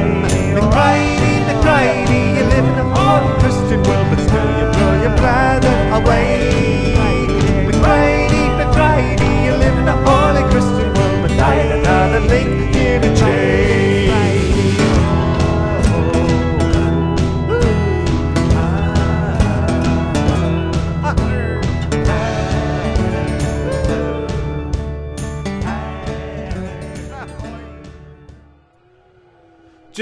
[0.56, 5.74] McBridey, McBridey, you live in a holy Christian world, but still you blow your brother
[6.00, 6.71] away.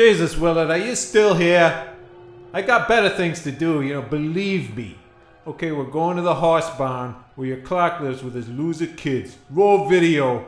[0.01, 1.93] Jesus, Willard, are you still here?
[2.55, 4.97] I got better things to do, you know, believe me.
[5.47, 9.37] Okay, we're going to the horse barn where your Clark lives with his loser kids.
[9.51, 10.47] Roll video.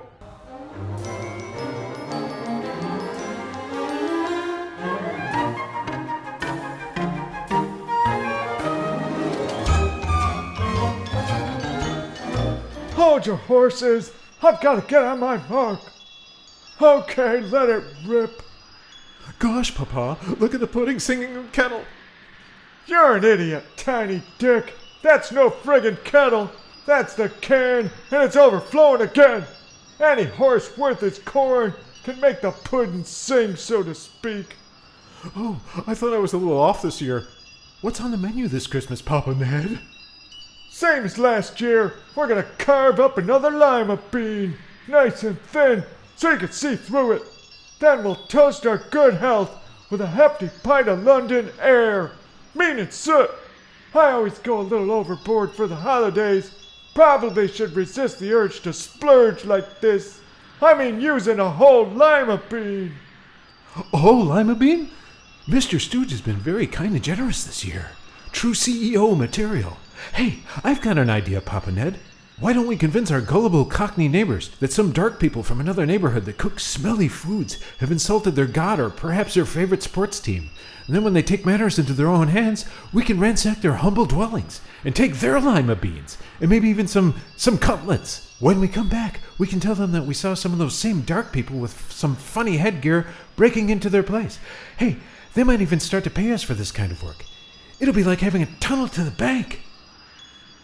[12.95, 14.13] Hold your horses.
[14.43, 15.81] I've got to get on my mark.
[16.81, 18.43] Okay, let it rip.
[19.43, 21.83] Gosh, Papa, look at the pudding singing in the kettle.
[22.87, 24.73] You're an idiot, tiny dick.
[25.03, 26.49] That's no friggin' kettle.
[26.87, 29.45] That's the can, and it's overflowing again.
[29.99, 31.75] Any horse worth its corn
[32.05, 34.55] can make the pudding sing, so to speak.
[35.35, 37.27] Oh, I thought I was a little off this year.
[37.81, 39.81] What's on the menu this Christmas, Papa Ned?
[40.71, 44.55] Same as last year, we're gonna carve up another lima bean,
[44.87, 45.83] nice and thin,
[46.15, 47.32] so you can see through it.
[47.83, 49.51] Then we'll toast our good health
[49.91, 52.13] with a hefty pint of London air.
[52.55, 53.29] Mean it, soot.
[53.93, 56.53] I always go a little overboard for the holidays.
[56.95, 60.21] Probably should resist the urge to splurge like this.
[60.61, 62.95] I mean using a whole lima bean.
[63.93, 64.89] Oh, Lima Bean?
[65.49, 65.81] Mr.
[65.81, 67.91] Stooge has been very kind and generous this year.
[68.31, 69.79] True CEO material.
[70.13, 71.99] Hey, I've got an idea, Papa Ned.
[72.43, 76.25] Why don't we convince our gullible Cockney neighbors that some dark people from another neighborhood
[76.25, 80.51] that cook smelly foods have insulted their god or perhaps their favorite sports team?
[80.89, 84.07] And then when they take matters into their own hands, we can ransack their humble
[84.07, 88.35] dwellings and take their lima beans and maybe even some some cutlets.
[88.41, 91.03] When we come back, we can tell them that we saw some of those same
[91.03, 94.41] dark people with some funny headgear breaking into their place.
[94.79, 94.97] Hey,
[95.35, 97.25] they might even start to pay us for this kind of work.
[97.79, 99.61] It'll be like having a tunnel to the bank.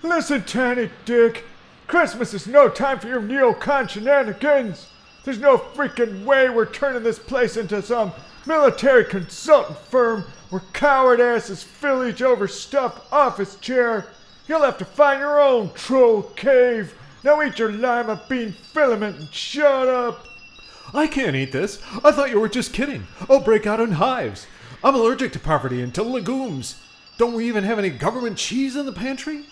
[0.03, 1.45] Listen, Tiny Dick.
[1.89, 4.89] Christmas is no time for your neocon shenanigans.
[5.25, 8.13] There's no freaking way we're turning this place into some
[8.47, 14.07] military consultant firm where coward asses fill each overstuffed office chair.
[14.47, 16.95] You'll have to find your own troll cave.
[17.25, 20.27] Now eat your lima bean filament and shut up.
[20.93, 21.83] I can't eat this.
[22.05, 23.07] I thought you were just kidding.
[23.31, 24.47] I'll break out in hives.
[24.85, 26.83] I'm allergic to poverty and to legumes.
[27.17, 29.45] Don't we even have any government cheese in the pantry?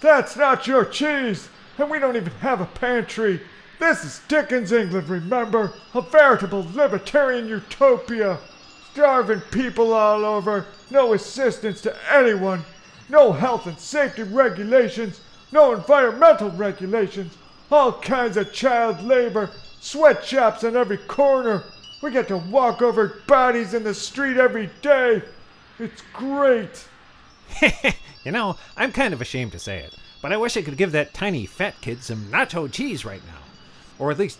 [0.00, 3.40] That's not your cheese, and we don't even have a pantry.
[3.78, 5.72] This is Dickens, England, remember?
[5.94, 8.38] A veritable libertarian utopia.
[8.92, 12.64] Starving people all over, no assistance to anyone,
[13.10, 15.20] no health and safety regulations,
[15.52, 17.36] no environmental regulations,
[17.70, 21.62] all kinds of child labor, sweatshops on every corner.
[22.02, 25.22] We get to walk over bodies in the street every day.
[25.78, 26.88] It's great.
[28.24, 30.92] you know, I'm kind of ashamed to say it, but I wish I could give
[30.92, 33.40] that tiny fat kid some nacho cheese right now.
[33.98, 34.38] Or at least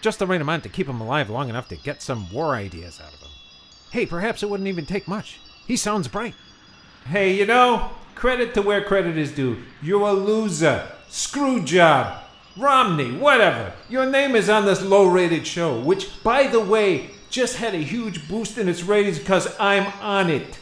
[0.00, 3.00] just the right amount to keep him alive long enough to get some war ideas
[3.00, 3.30] out of him.
[3.90, 5.40] Hey, perhaps it wouldn't even take much.
[5.66, 6.34] He sounds bright.
[7.06, 9.62] Hey, you know, credit to where credit is due.
[9.82, 10.88] You're a loser.
[11.08, 12.22] Screw job.
[12.56, 13.72] Romney, whatever.
[13.88, 17.78] Your name is on this low rated show, which, by the way, just had a
[17.78, 20.58] huge boost in its ratings because I'm on it.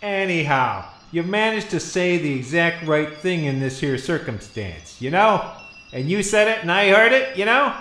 [0.00, 5.52] Anyhow, you managed to say the exact right thing in this here circumstance, you know?
[5.92, 7.74] And you said it and I heard it, you know?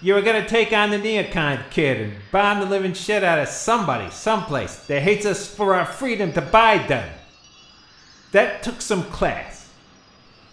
[0.00, 3.48] You were gonna take on the neocon kid and bomb the living shit out of
[3.48, 7.08] somebody, someplace that hates us for our freedom to buy them.
[8.32, 9.68] That took some class.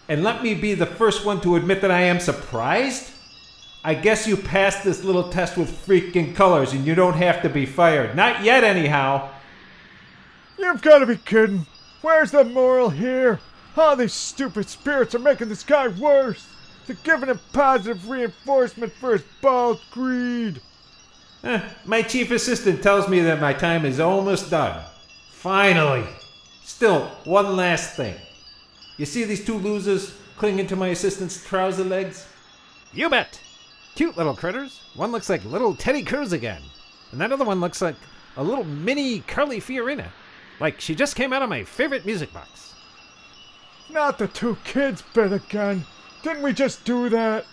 [0.08, 3.12] And let me be the first one to admit that I am surprised.
[3.84, 7.48] I guess you passed this little test with freaking colors and you don't have to
[7.48, 8.16] be fired.
[8.16, 9.30] Not yet, anyhow.
[10.58, 11.66] You've got to be kidding.
[12.02, 13.40] Where's the moral here?
[13.76, 16.46] All these stupid spirits are making this guy worse.
[16.86, 20.60] They're giving him positive reinforcement for his bald greed.
[21.44, 24.82] Eh, my chief assistant tells me that my time is almost done.
[25.30, 26.04] Finally.
[26.64, 28.14] Still, one last thing.
[28.96, 32.26] You see these two losers clinging to my assistant's trouser legs?
[32.92, 33.40] You bet.
[33.94, 34.80] Cute little critters.
[34.94, 36.62] One looks like little Teddy Cruz again,
[37.12, 37.96] and that other one looks like
[38.36, 40.08] a little mini Carly Fiorina.
[40.60, 42.74] Like she just came out of my favorite music box.
[43.90, 45.84] Not the two kids bit again.
[46.22, 47.46] Didn't we just do that?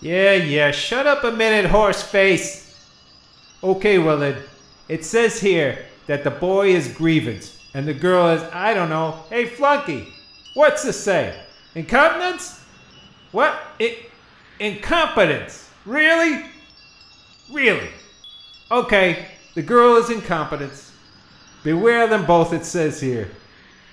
[0.00, 2.88] Yeah, yeah, shut up a minute, horse face.
[3.62, 4.42] Okay, Willard.
[4.88, 9.24] It says here that the boy is grievance and the girl is, I don't know,
[9.30, 10.08] hey, flunky.
[10.54, 11.38] What's this say?
[11.74, 12.64] Incontinence?
[13.32, 13.60] What?
[13.78, 14.10] It,
[14.58, 15.70] incompetence.
[15.84, 16.46] Really?
[17.52, 17.88] Really?
[18.70, 20.89] Okay, the girl is incompetence.
[21.62, 23.30] Beware them both, it says here.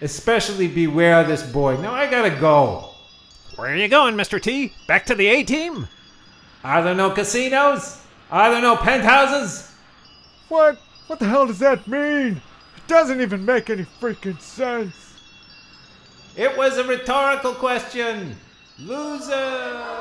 [0.02, 1.78] Especially beware this boy.
[1.82, 2.92] Now I gotta go.
[3.56, 4.42] Where are you going, Mr.
[4.42, 4.74] T?
[4.88, 5.88] Back to the A team?
[6.64, 8.02] Are there no casinos?
[8.30, 9.74] Are there no penthouses?
[10.50, 10.78] What?
[11.08, 12.42] What the hell does that mean?
[12.78, 14.94] It doesn't even make any freaking sense.
[16.36, 18.36] It was a rhetorical question.
[18.78, 19.98] Loser!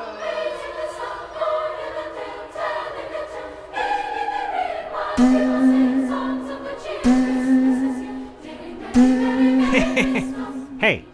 [10.79, 11.05] Hey,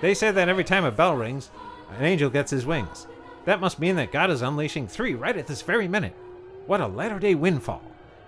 [0.00, 1.50] they say that every time a bell rings,
[1.96, 3.06] an angel gets his wings.
[3.44, 6.16] That must mean that God is unleashing three right at this very minute.
[6.66, 7.82] What a latter day windfall.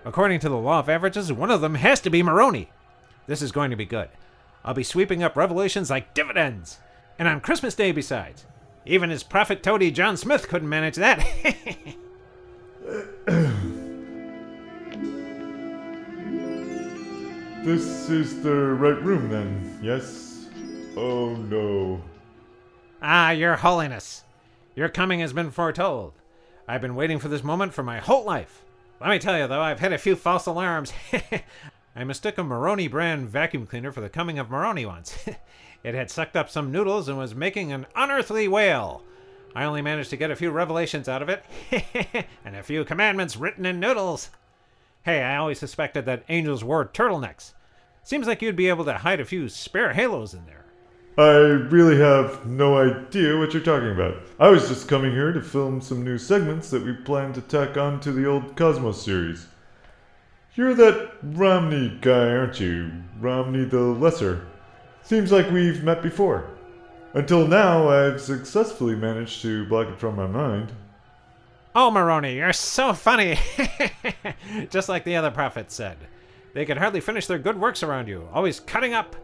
[0.05, 2.69] According to the law of averages, one of them has to be Moroni.
[3.25, 4.07] This is going to be good.
[4.63, 6.79] I'll be sweeping up revelations like dividends.
[7.19, 8.45] And on Christmas Day, besides.
[8.85, 11.27] Even his prophet toady John Smith couldn't manage that.
[17.67, 20.47] This is the right room then, yes?
[20.95, 22.01] Oh no.
[23.01, 24.23] ah, Your Holiness.
[24.73, 26.13] Your coming has been foretold.
[26.65, 28.63] I've been waiting for this moment for my whole life.
[29.01, 30.93] Let me tell you, though, I've had a few false alarms.
[31.93, 35.25] I mistook a Moroni brand vacuum cleaner for the coming of Moroni once.
[35.83, 39.03] it had sucked up some noodles and was making an unearthly wail.
[39.53, 41.43] I only managed to get a few revelations out of it,
[42.45, 44.29] and a few commandments written in noodles.
[45.03, 47.51] Hey, I always suspected that angels wore turtlenecks.
[48.07, 50.63] Seems like you'd be able to hide a few spare halos in there.
[51.17, 54.15] I really have no idea what you're talking about.
[54.39, 57.75] I was just coming here to film some new segments that we plan to tack
[57.75, 59.47] on to the old Cosmos series.
[60.55, 62.93] You're that Romney guy, aren't you?
[63.19, 64.47] Romney the Lesser.
[65.03, 66.49] Seems like we've met before.
[67.13, 70.71] Until now, I've successfully managed to block it from my mind.
[71.75, 73.37] Oh, Moroni, you're so funny.
[74.69, 75.97] Just like the other prophet said.
[76.53, 79.15] They can hardly finish their good works around you, always cutting up.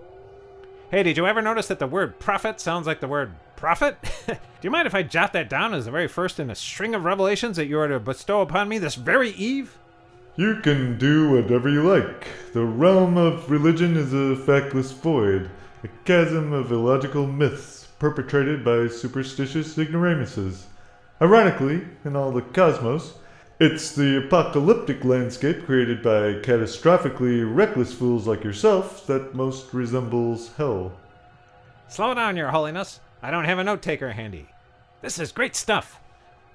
[0.92, 3.98] Hey, did you ever notice that the word prophet sounds like the word prophet?
[4.28, 6.94] Do you mind if I jot that down as the very first in a string
[6.94, 9.78] of revelations that you are to bestow upon me this very eve?
[10.36, 12.28] You can do whatever you like.
[12.54, 15.50] The realm of religion is a factless void,
[15.84, 20.68] a chasm of illogical myths perpetrated by superstitious ignoramuses.
[21.22, 23.14] Ironically, in all the cosmos,
[23.60, 30.92] it's the apocalyptic landscape created by catastrophically reckless fools like yourself that most resembles hell.
[31.88, 33.00] Slow down, Your Holiness.
[33.22, 34.48] I don't have a note taker handy.
[35.02, 36.00] This is great stuff.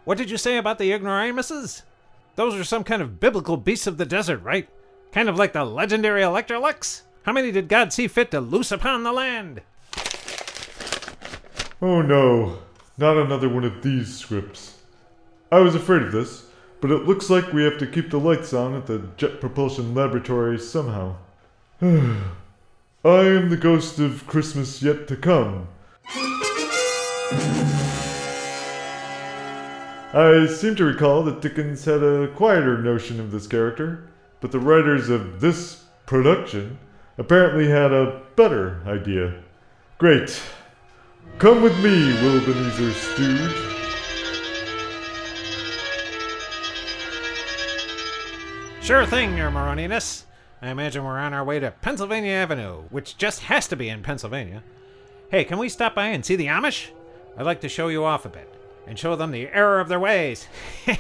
[0.05, 1.83] What did you say about the ignoramuses?
[2.35, 4.69] Those are some kind of biblical beasts of the desert, right?
[5.13, 7.03] Kind of like the legendary Electrolux?
[7.23, 9.63] How many did God see fit to loose upon the land?
[11.81, 12.59] Oh no,
[12.97, 14.79] not another one of these scripts.
[15.53, 16.48] I was afraid of this,
[16.81, 19.95] but it looks like we have to keep the lights on at the Jet Propulsion
[19.95, 21.17] Laboratory somehow.
[21.81, 22.21] I
[23.05, 25.69] am the ghost of Christmas yet to come.
[30.13, 34.09] I seem to recall that Dickens had a quieter notion of this character,
[34.41, 36.79] but the writers of this production
[37.19, 39.35] apparently had a better idea.
[39.99, 40.41] Great.
[41.39, 43.78] Come with me, Wilbenezer Stooge.
[48.89, 50.25] Sure thing, Your Maroniness.
[50.63, 54.03] I imagine we're on our way to Pennsylvania Avenue, which just has to be in
[54.03, 54.63] Pennsylvania.
[55.31, 56.89] Hey, can we stop by and see the Amish?
[57.37, 58.51] I'd like to show you off a bit
[58.87, 60.49] and show them the error of their ways.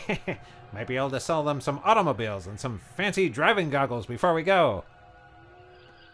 [0.74, 4.42] Might be able to sell them some automobiles and some fancy driving goggles before we
[4.42, 4.84] go.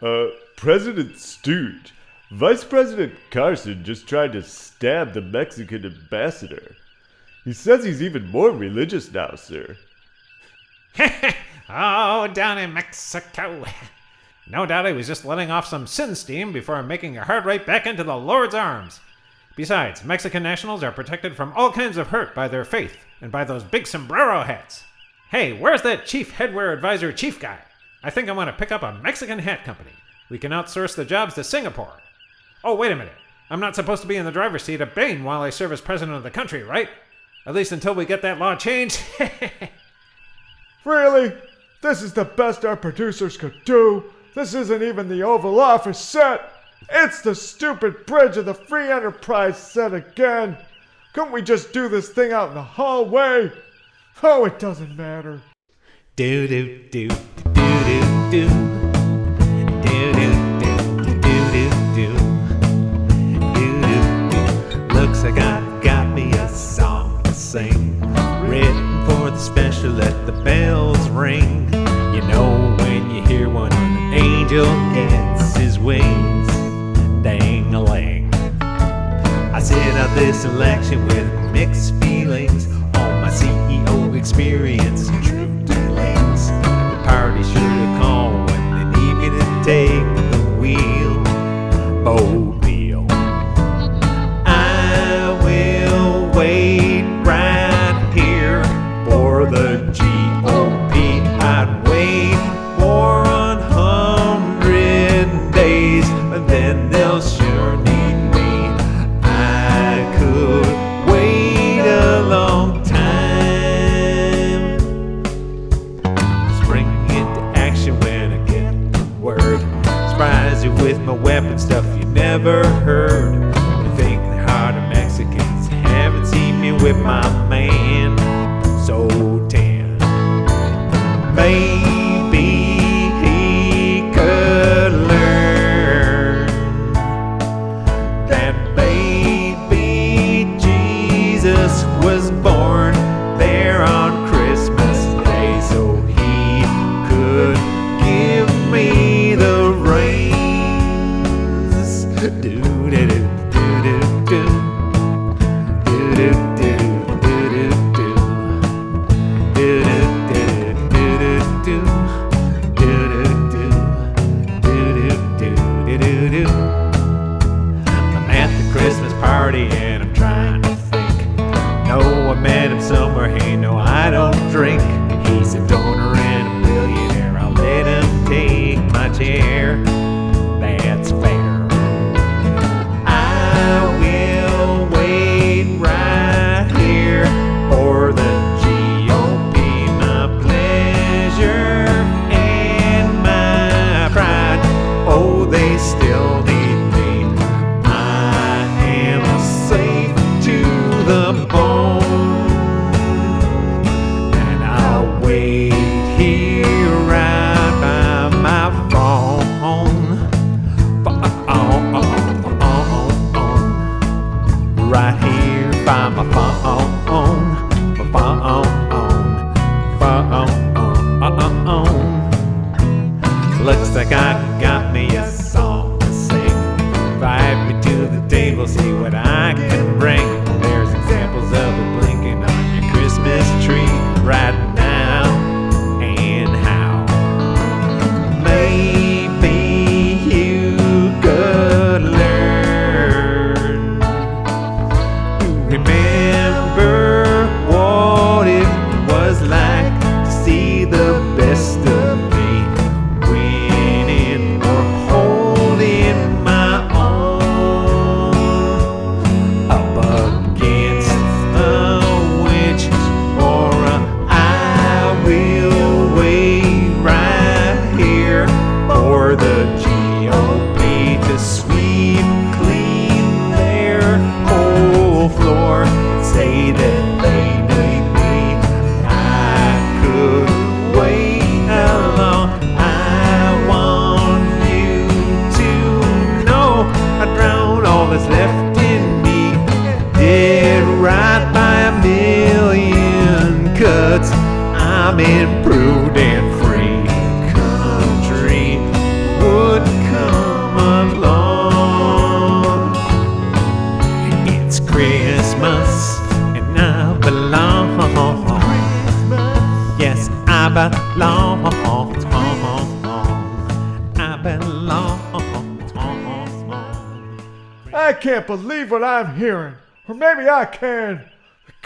[0.01, 1.93] Uh, President Stooge,
[2.31, 6.77] Vice President Carson just tried to stab the Mexican ambassador.
[7.43, 9.75] He says he's even more religious now, sir.
[11.69, 13.65] oh, down in Mexico.
[14.47, 17.65] No doubt he was just letting off some sin steam before making a hard right
[17.65, 18.99] back into the Lord's arms.
[19.55, 23.43] Besides, Mexican nationals are protected from all kinds of hurt by their faith and by
[23.43, 24.83] those big sombrero hats.
[25.31, 27.57] Hey, where's that chief headwear advisor chief guy?
[28.03, 29.93] I think I want to pick up a Mexican hat company.
[30.29, 31.99] We can outsource the jobs to Singapore.
[32.63, 33.13] Oh, wait a minute.
[33.49, 35.81] I'm not supposed to be in the driver's seat of Bain while I serve as
[35.81, 36.89] president of the country, right?
[37.47, 38.99] At least until we get that law changed.
[40.85, 41.33] Really?
[41.81, 44.03] This is the best our producers could do?
[44.35, 46.51] This isn't even the Oval Office set!
[46.89, 50.57] It's the stupid bridge of the Free Enterprise set again!
[51.13, 53.51] Couldn't we just do this thing out in the hallway?
[54.21, 55.41] Oh, it doesn't matter.
[56.15, 57.17] Do do do do
[57.53, 58.47] do do.
[59.81, 61.21] Do do do do
[61.51, 62.09] do do.
[63.53, 63.67] Do
[64.29, 64.93] do.
[64.93, 67.84] Looks like I got me a song to sing.
[69.85, 71.71] Special let the bells ring.
[72.11, 74.65] You know when you hear one, an angel
[74.95, 76.47] gets his wings.
[77.21, 78.33] Dang a lang.
[78.63, 82.65] I set out this election with mixed feelings
[82.95, 86.47] on my CEO experience and true dealings.
[86.49, 91.19] The party should have called when they need me to take the wheel.
[92.01, 92.54] Mobile.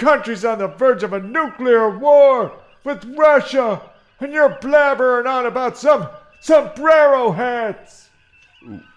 [0.09, 2.51] Country's on the verge of a nuclear war
[2.83, 3.79] with Russia,
[4.19, 8.09] and you're blabbering on about some sombrero hats.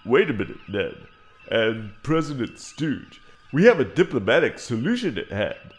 [0.07, 0.95] Wait a minute, Ned.
[1.51, 3.21] And President Stooge,
[3.53, 5.75] we have a diplomatic solution at hand.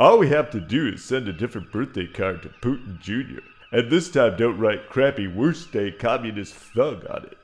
[0.00, 3.42] All we have to do is send a different birthday card to Putin Jr.
[3.70, 7.36] And this time don't write crappy worst day communist thug on it.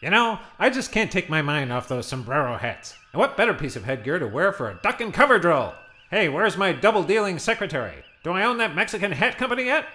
[0.00, 2.94] You know, I just can't take my mind off those sombrero hats.
[3.12, 5.74] And what better piece of headgear to wear for a duck and cover drill?
[6.12, 8.04] Hey, where's my double dealing secretary?
[8.22, 9.86] Do I own that Mexican hat company yet?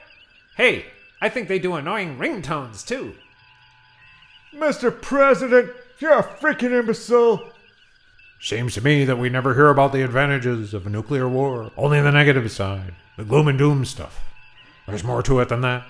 [0.56, 0.88] Hey,
[1.22, 3.14] I think they do annoying ringtones too.
[4.52, 5.00] Mr.
[5.00, 7.52] President, you're a freaking imbecile.
[8.42, 12.02] Seems to me that we never hear about the advantages of a nuclear war, only
[12.02, 14.24] the negative side, the gloom and doom stuff.
[14.88, 15.86] There's more to it than that.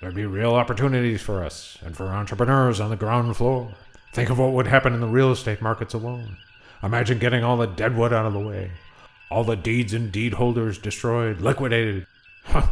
[0.00, 3.72] There'd be real opportunities for us and for entrepreneurs on the ground floor.
[4.12, 6.38] Think of what would happen in the real estate markets alone.
[6.82, 8.72] Imagine getting all the deadwood out of the way,
[9.30, 12.06] all the deeds and deed holders destroyed, liquidated.
[12.44, 12.66] Huh.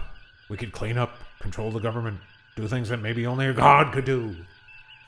[0.48, 2.18] We could clean up, control the government,
[2.56, 4.34] do things that maybe only a god could do.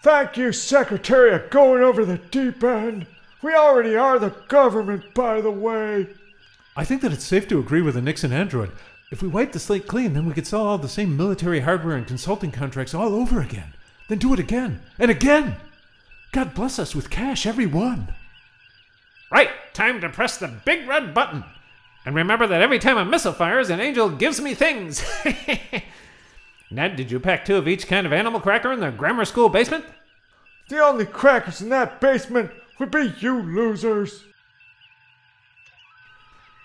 [0.03, 3.07] Thank you, Secretary, of going over the deep end.
[3.43, 6.09] We already are the government, by the way.
[6.77, 8.71] I think that it's safe to agree with the Nixon android.
[9.11, 11.97] If we wipe the slate clean, then we could sell all the same military hardware
[11.97, 13.75] and consulting contracts all over again.
[14.09, 15.57] Then do it again and again.
[16.33, 18.15] God bless us with cash, every one.
[19.31, 21.45] Right, time to press the big red button.
[22.05, 25.05] And remember that every time a missile fires, an angel gives me things.
[26.71, 29.49] Ned, did you pack two of each kind of animal cracker in the grammar school
[29.49, 29.85] basement?
[30.69, 34.25] The only crackers in that basement would be you losers.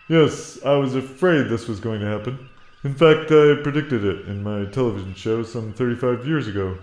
[0.08, 2.50] Yes, I was afraid this was going to happen.
[2.84, 6.78] In fact, I predicted it in my television show some 35 years ago.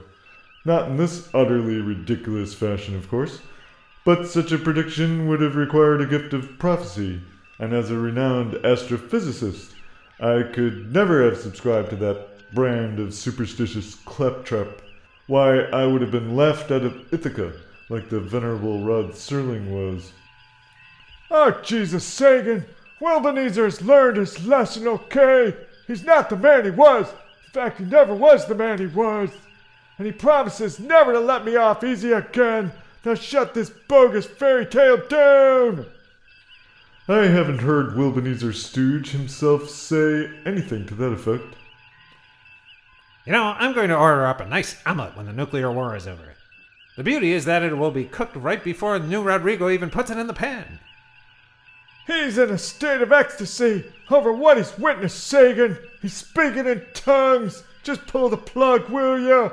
[0.64, 3.40] Not in this utterly ridiculous fashion, of course,
[4.04, 7.20] but such a prediction would have required a gift of prophecy,
[7.58, 9.72] and as a renowned astrophysicist,
[10.20, 14.82] I could never have subscribed to that brand of superstitious claptrap.
[15.26, 17.52] Why, I would have been laughed out of Ithaca
[17.88, 20.12] like the venerable Rod Serling was.
[21.30, 22.64] Oh, Jesus, Sagan!
[23.00, 25.56] Wilbenezer has learned his lesson, okay?
[25.86, 27.08] He's not the man he was.
[27.08, 29.30] In fact, he never was the man he was.
[29.98, 32.72] And he promises never to let me off easy again.
[33.04, 35.86] Now shut this bogus fairy tale down!
[37.08, 41.56] I haven't heard Wilbenezer Stooge himself say anything to that effect.
[43.26, 46.06] You know, I'm going to order up a nice omelet when the nuclear war is
[46.06, 46.34] over.
[46.96, 50.10] The beauty is that it will be cooked right before the new Rodrigo even puts
[50.10, 50.78] it in the pan.
[52.06, 55.78] He's in a state of ecstasy over what he's witnessed, Sagan.
[56.00, 57.64] He's speaking in tongues.
[57.82, 59.50] Just pull the plug, will ya?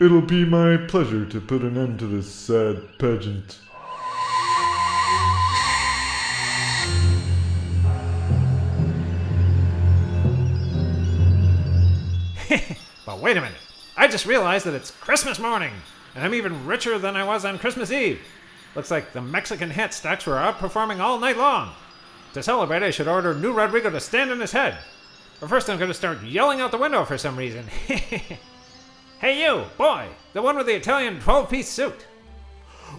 [0.00, 3.58] It'll be my pleasure to put an end to this sad pageant.
[13.04, 13.58] But wait a minute.
[13.96, 15.72] I just realized that it's Christmas morning,
[16.14, 18.20] and I'm even richer than I was on Christmas Eve.
[18.74, 21.72] Looks like the Mexican hat stocks were outperforming all night long.
[22.34, 24.78] To celebrate, I should order New Rodrigo to stand on his head.
[25.40, 27.66] But first, I'm going to start yelling out the window for some reason.
[29.20, 32.06] hey, you, boy, the one with the Italian 12 piece suit.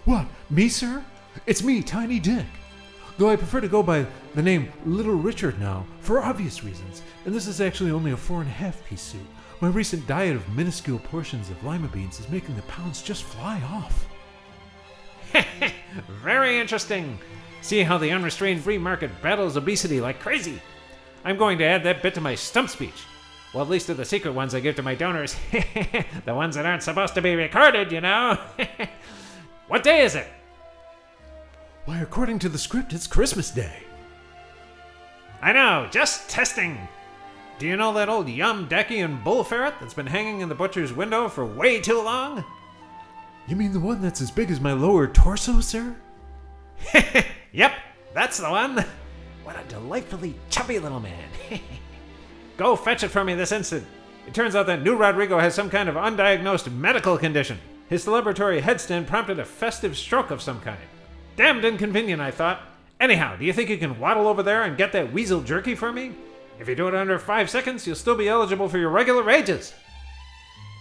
[0.06, 1.04] What, me, sir?
[1.46, 2.46] It's me, Tiny Dick.
[3.18, 4.06] Though I prefer to go by
[4.36, 8.42] the name Little Richard now, for obvious reasons, and this is actually only a four
[8.42, 9.22] and a half piece suit.
[9.60, 13.62] My recent diet of minuscule portions of lima beans is making the pounds just fly
[13.64, 14.08] off.
[16.24, 17.20] Very interesting.
[17.62, 20.62] See how the unrestrained free market battles obesity like crazy.
[21.24, 23.04] I'm going to add that bit to my stump speech.
[23.54, 25.36] Well, at least to the secret ones I give to my donors.
[26.26, 28.38] the ones that aren't supposed to be recorded, you know.
[29.68, 30.28] what day is it?
[31.86, 33.84] Why, according to the script, it's Christmas Day.
[35.42, 36.78] I know, just testing.
[37.60, 40.94] Do you know that old Yum Dacian bull ferret that's been hanging in the butcher's
[40.94, 42.46] window for way too long?
[43.48, 45.96] You mean the one that's as big as my lower torso, sir?
[47.54, 47.74] Yep,
[48.14, 48.86] that's the one.
[49.44, 51.30] What a delightfully chubby little man.
[52.62, 53.88] Go fetch it for me this instant.
[54.28, 57.58] It turns out that new Rodrigo has some kind of undiagnosed medical condition.
[57.90, 60.78] His celebratory headstand prompted a festive stroke of some kind.
[61.36, 62.62] Damned inconvenient, I thought.
[63.00, 65.92] Anyhow, do you think you can waddle over there and get that weasel jerky for
[65.92, 66.12] me?
[66.60, 69.74] If you do it under five seconds, you'll still be eligible for your regular wages.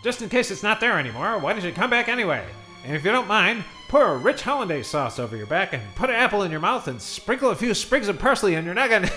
[0.04, 2.44] Just in case it's not there anymore, why don't you come back anyway?
[2.84, 6.10] And if you don't mind, pour a rich hollandaise sauce over your back and put
[6.10, 9.08] an apple in your mouth and sprinkle a few sprigs of parsley on your noggin.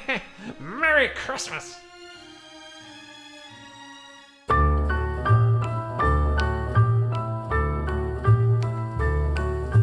[0.58, 1.76] Merry Christmas!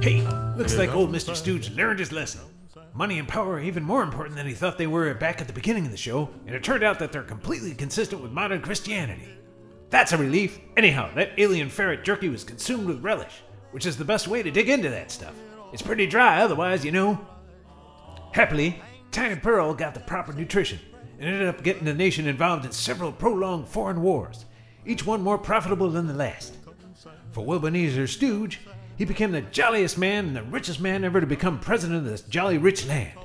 [0.03, 0.19] Hey,
[0.57, 1.33] looks like old Mr.
[1.33, 2.41] Stooge learned his lesson.
[2.93, 5.53] Money and power are even more important than he thought they were back at the
[5.53, 9.29] beginning of the show, and it turned out that they're completely consistent with modern Christianity.
[9.89, 10.59] That's a relief.
[10.75, 14.51] Anyhow, that alien ferret jerky was consumed with relish, which is the best way to
[14.51, 15.35] dig into that stuff.
[15.71, 17.25] It's pretty dry otherwise, you know.
[18.33, 18.81] Happily,
[19.11, 20.79] Tiny Pearl got the proper nutrition
[21.17, 24.47] and ended up getting the nation involved in several prolonged foreign wars,
[24.85, 26.57] each one more profitable than the last.
[27.31, 28.59] For Wilbenezer Stooge,
[28.97, 32.21] he became the jolliest man and the richest man ever to become president of this
[32.21, 33.17] jolly rich land.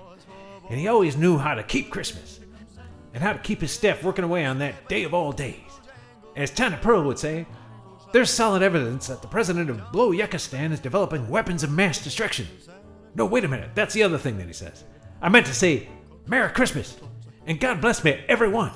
[0.71, 2.41] And he always knew how to keep Christmas
[3.15, 5.57] and how to keep his staff working away on that day of all days.
[6.37, 7.47] As Tana Pearl would say,
[8.13, 12.47] there's solid evidence that the president of Blow Yuckistan is developing weapons of mass destruction.
[13.15, 14.85] No, wait a minute, that's the other thing that he says.
[15.21, 15.89] I meant to say,
[16.27, 16.97] Merry Christmas,
[17.47, 18.73] and God bless me, everyone.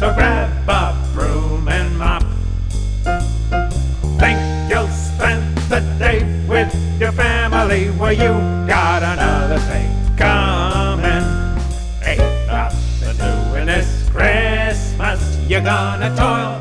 [0.00, 2.22] So grab a broom and mop.
[4.18, 4.40] Think
[4.70, 7.90] you'll spend the day with your family?
[7.90, 8.32] Well, you
[8.66, 11.26] got another thing coming.
[12.02, 15.20] Ain't nothing doing this Christmas.
[15.46, 16.59] You're gonna toil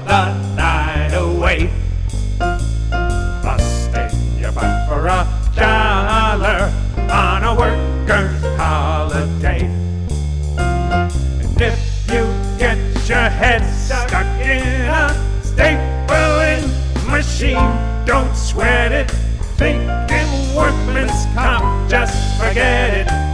[13.40, 14.12] head stuck
[14.42, 16.68] in a stapling
[17.10, 19.10] machine, don't sweat it.
[19.56, 23.29] Thinking workman's comp, just forget it.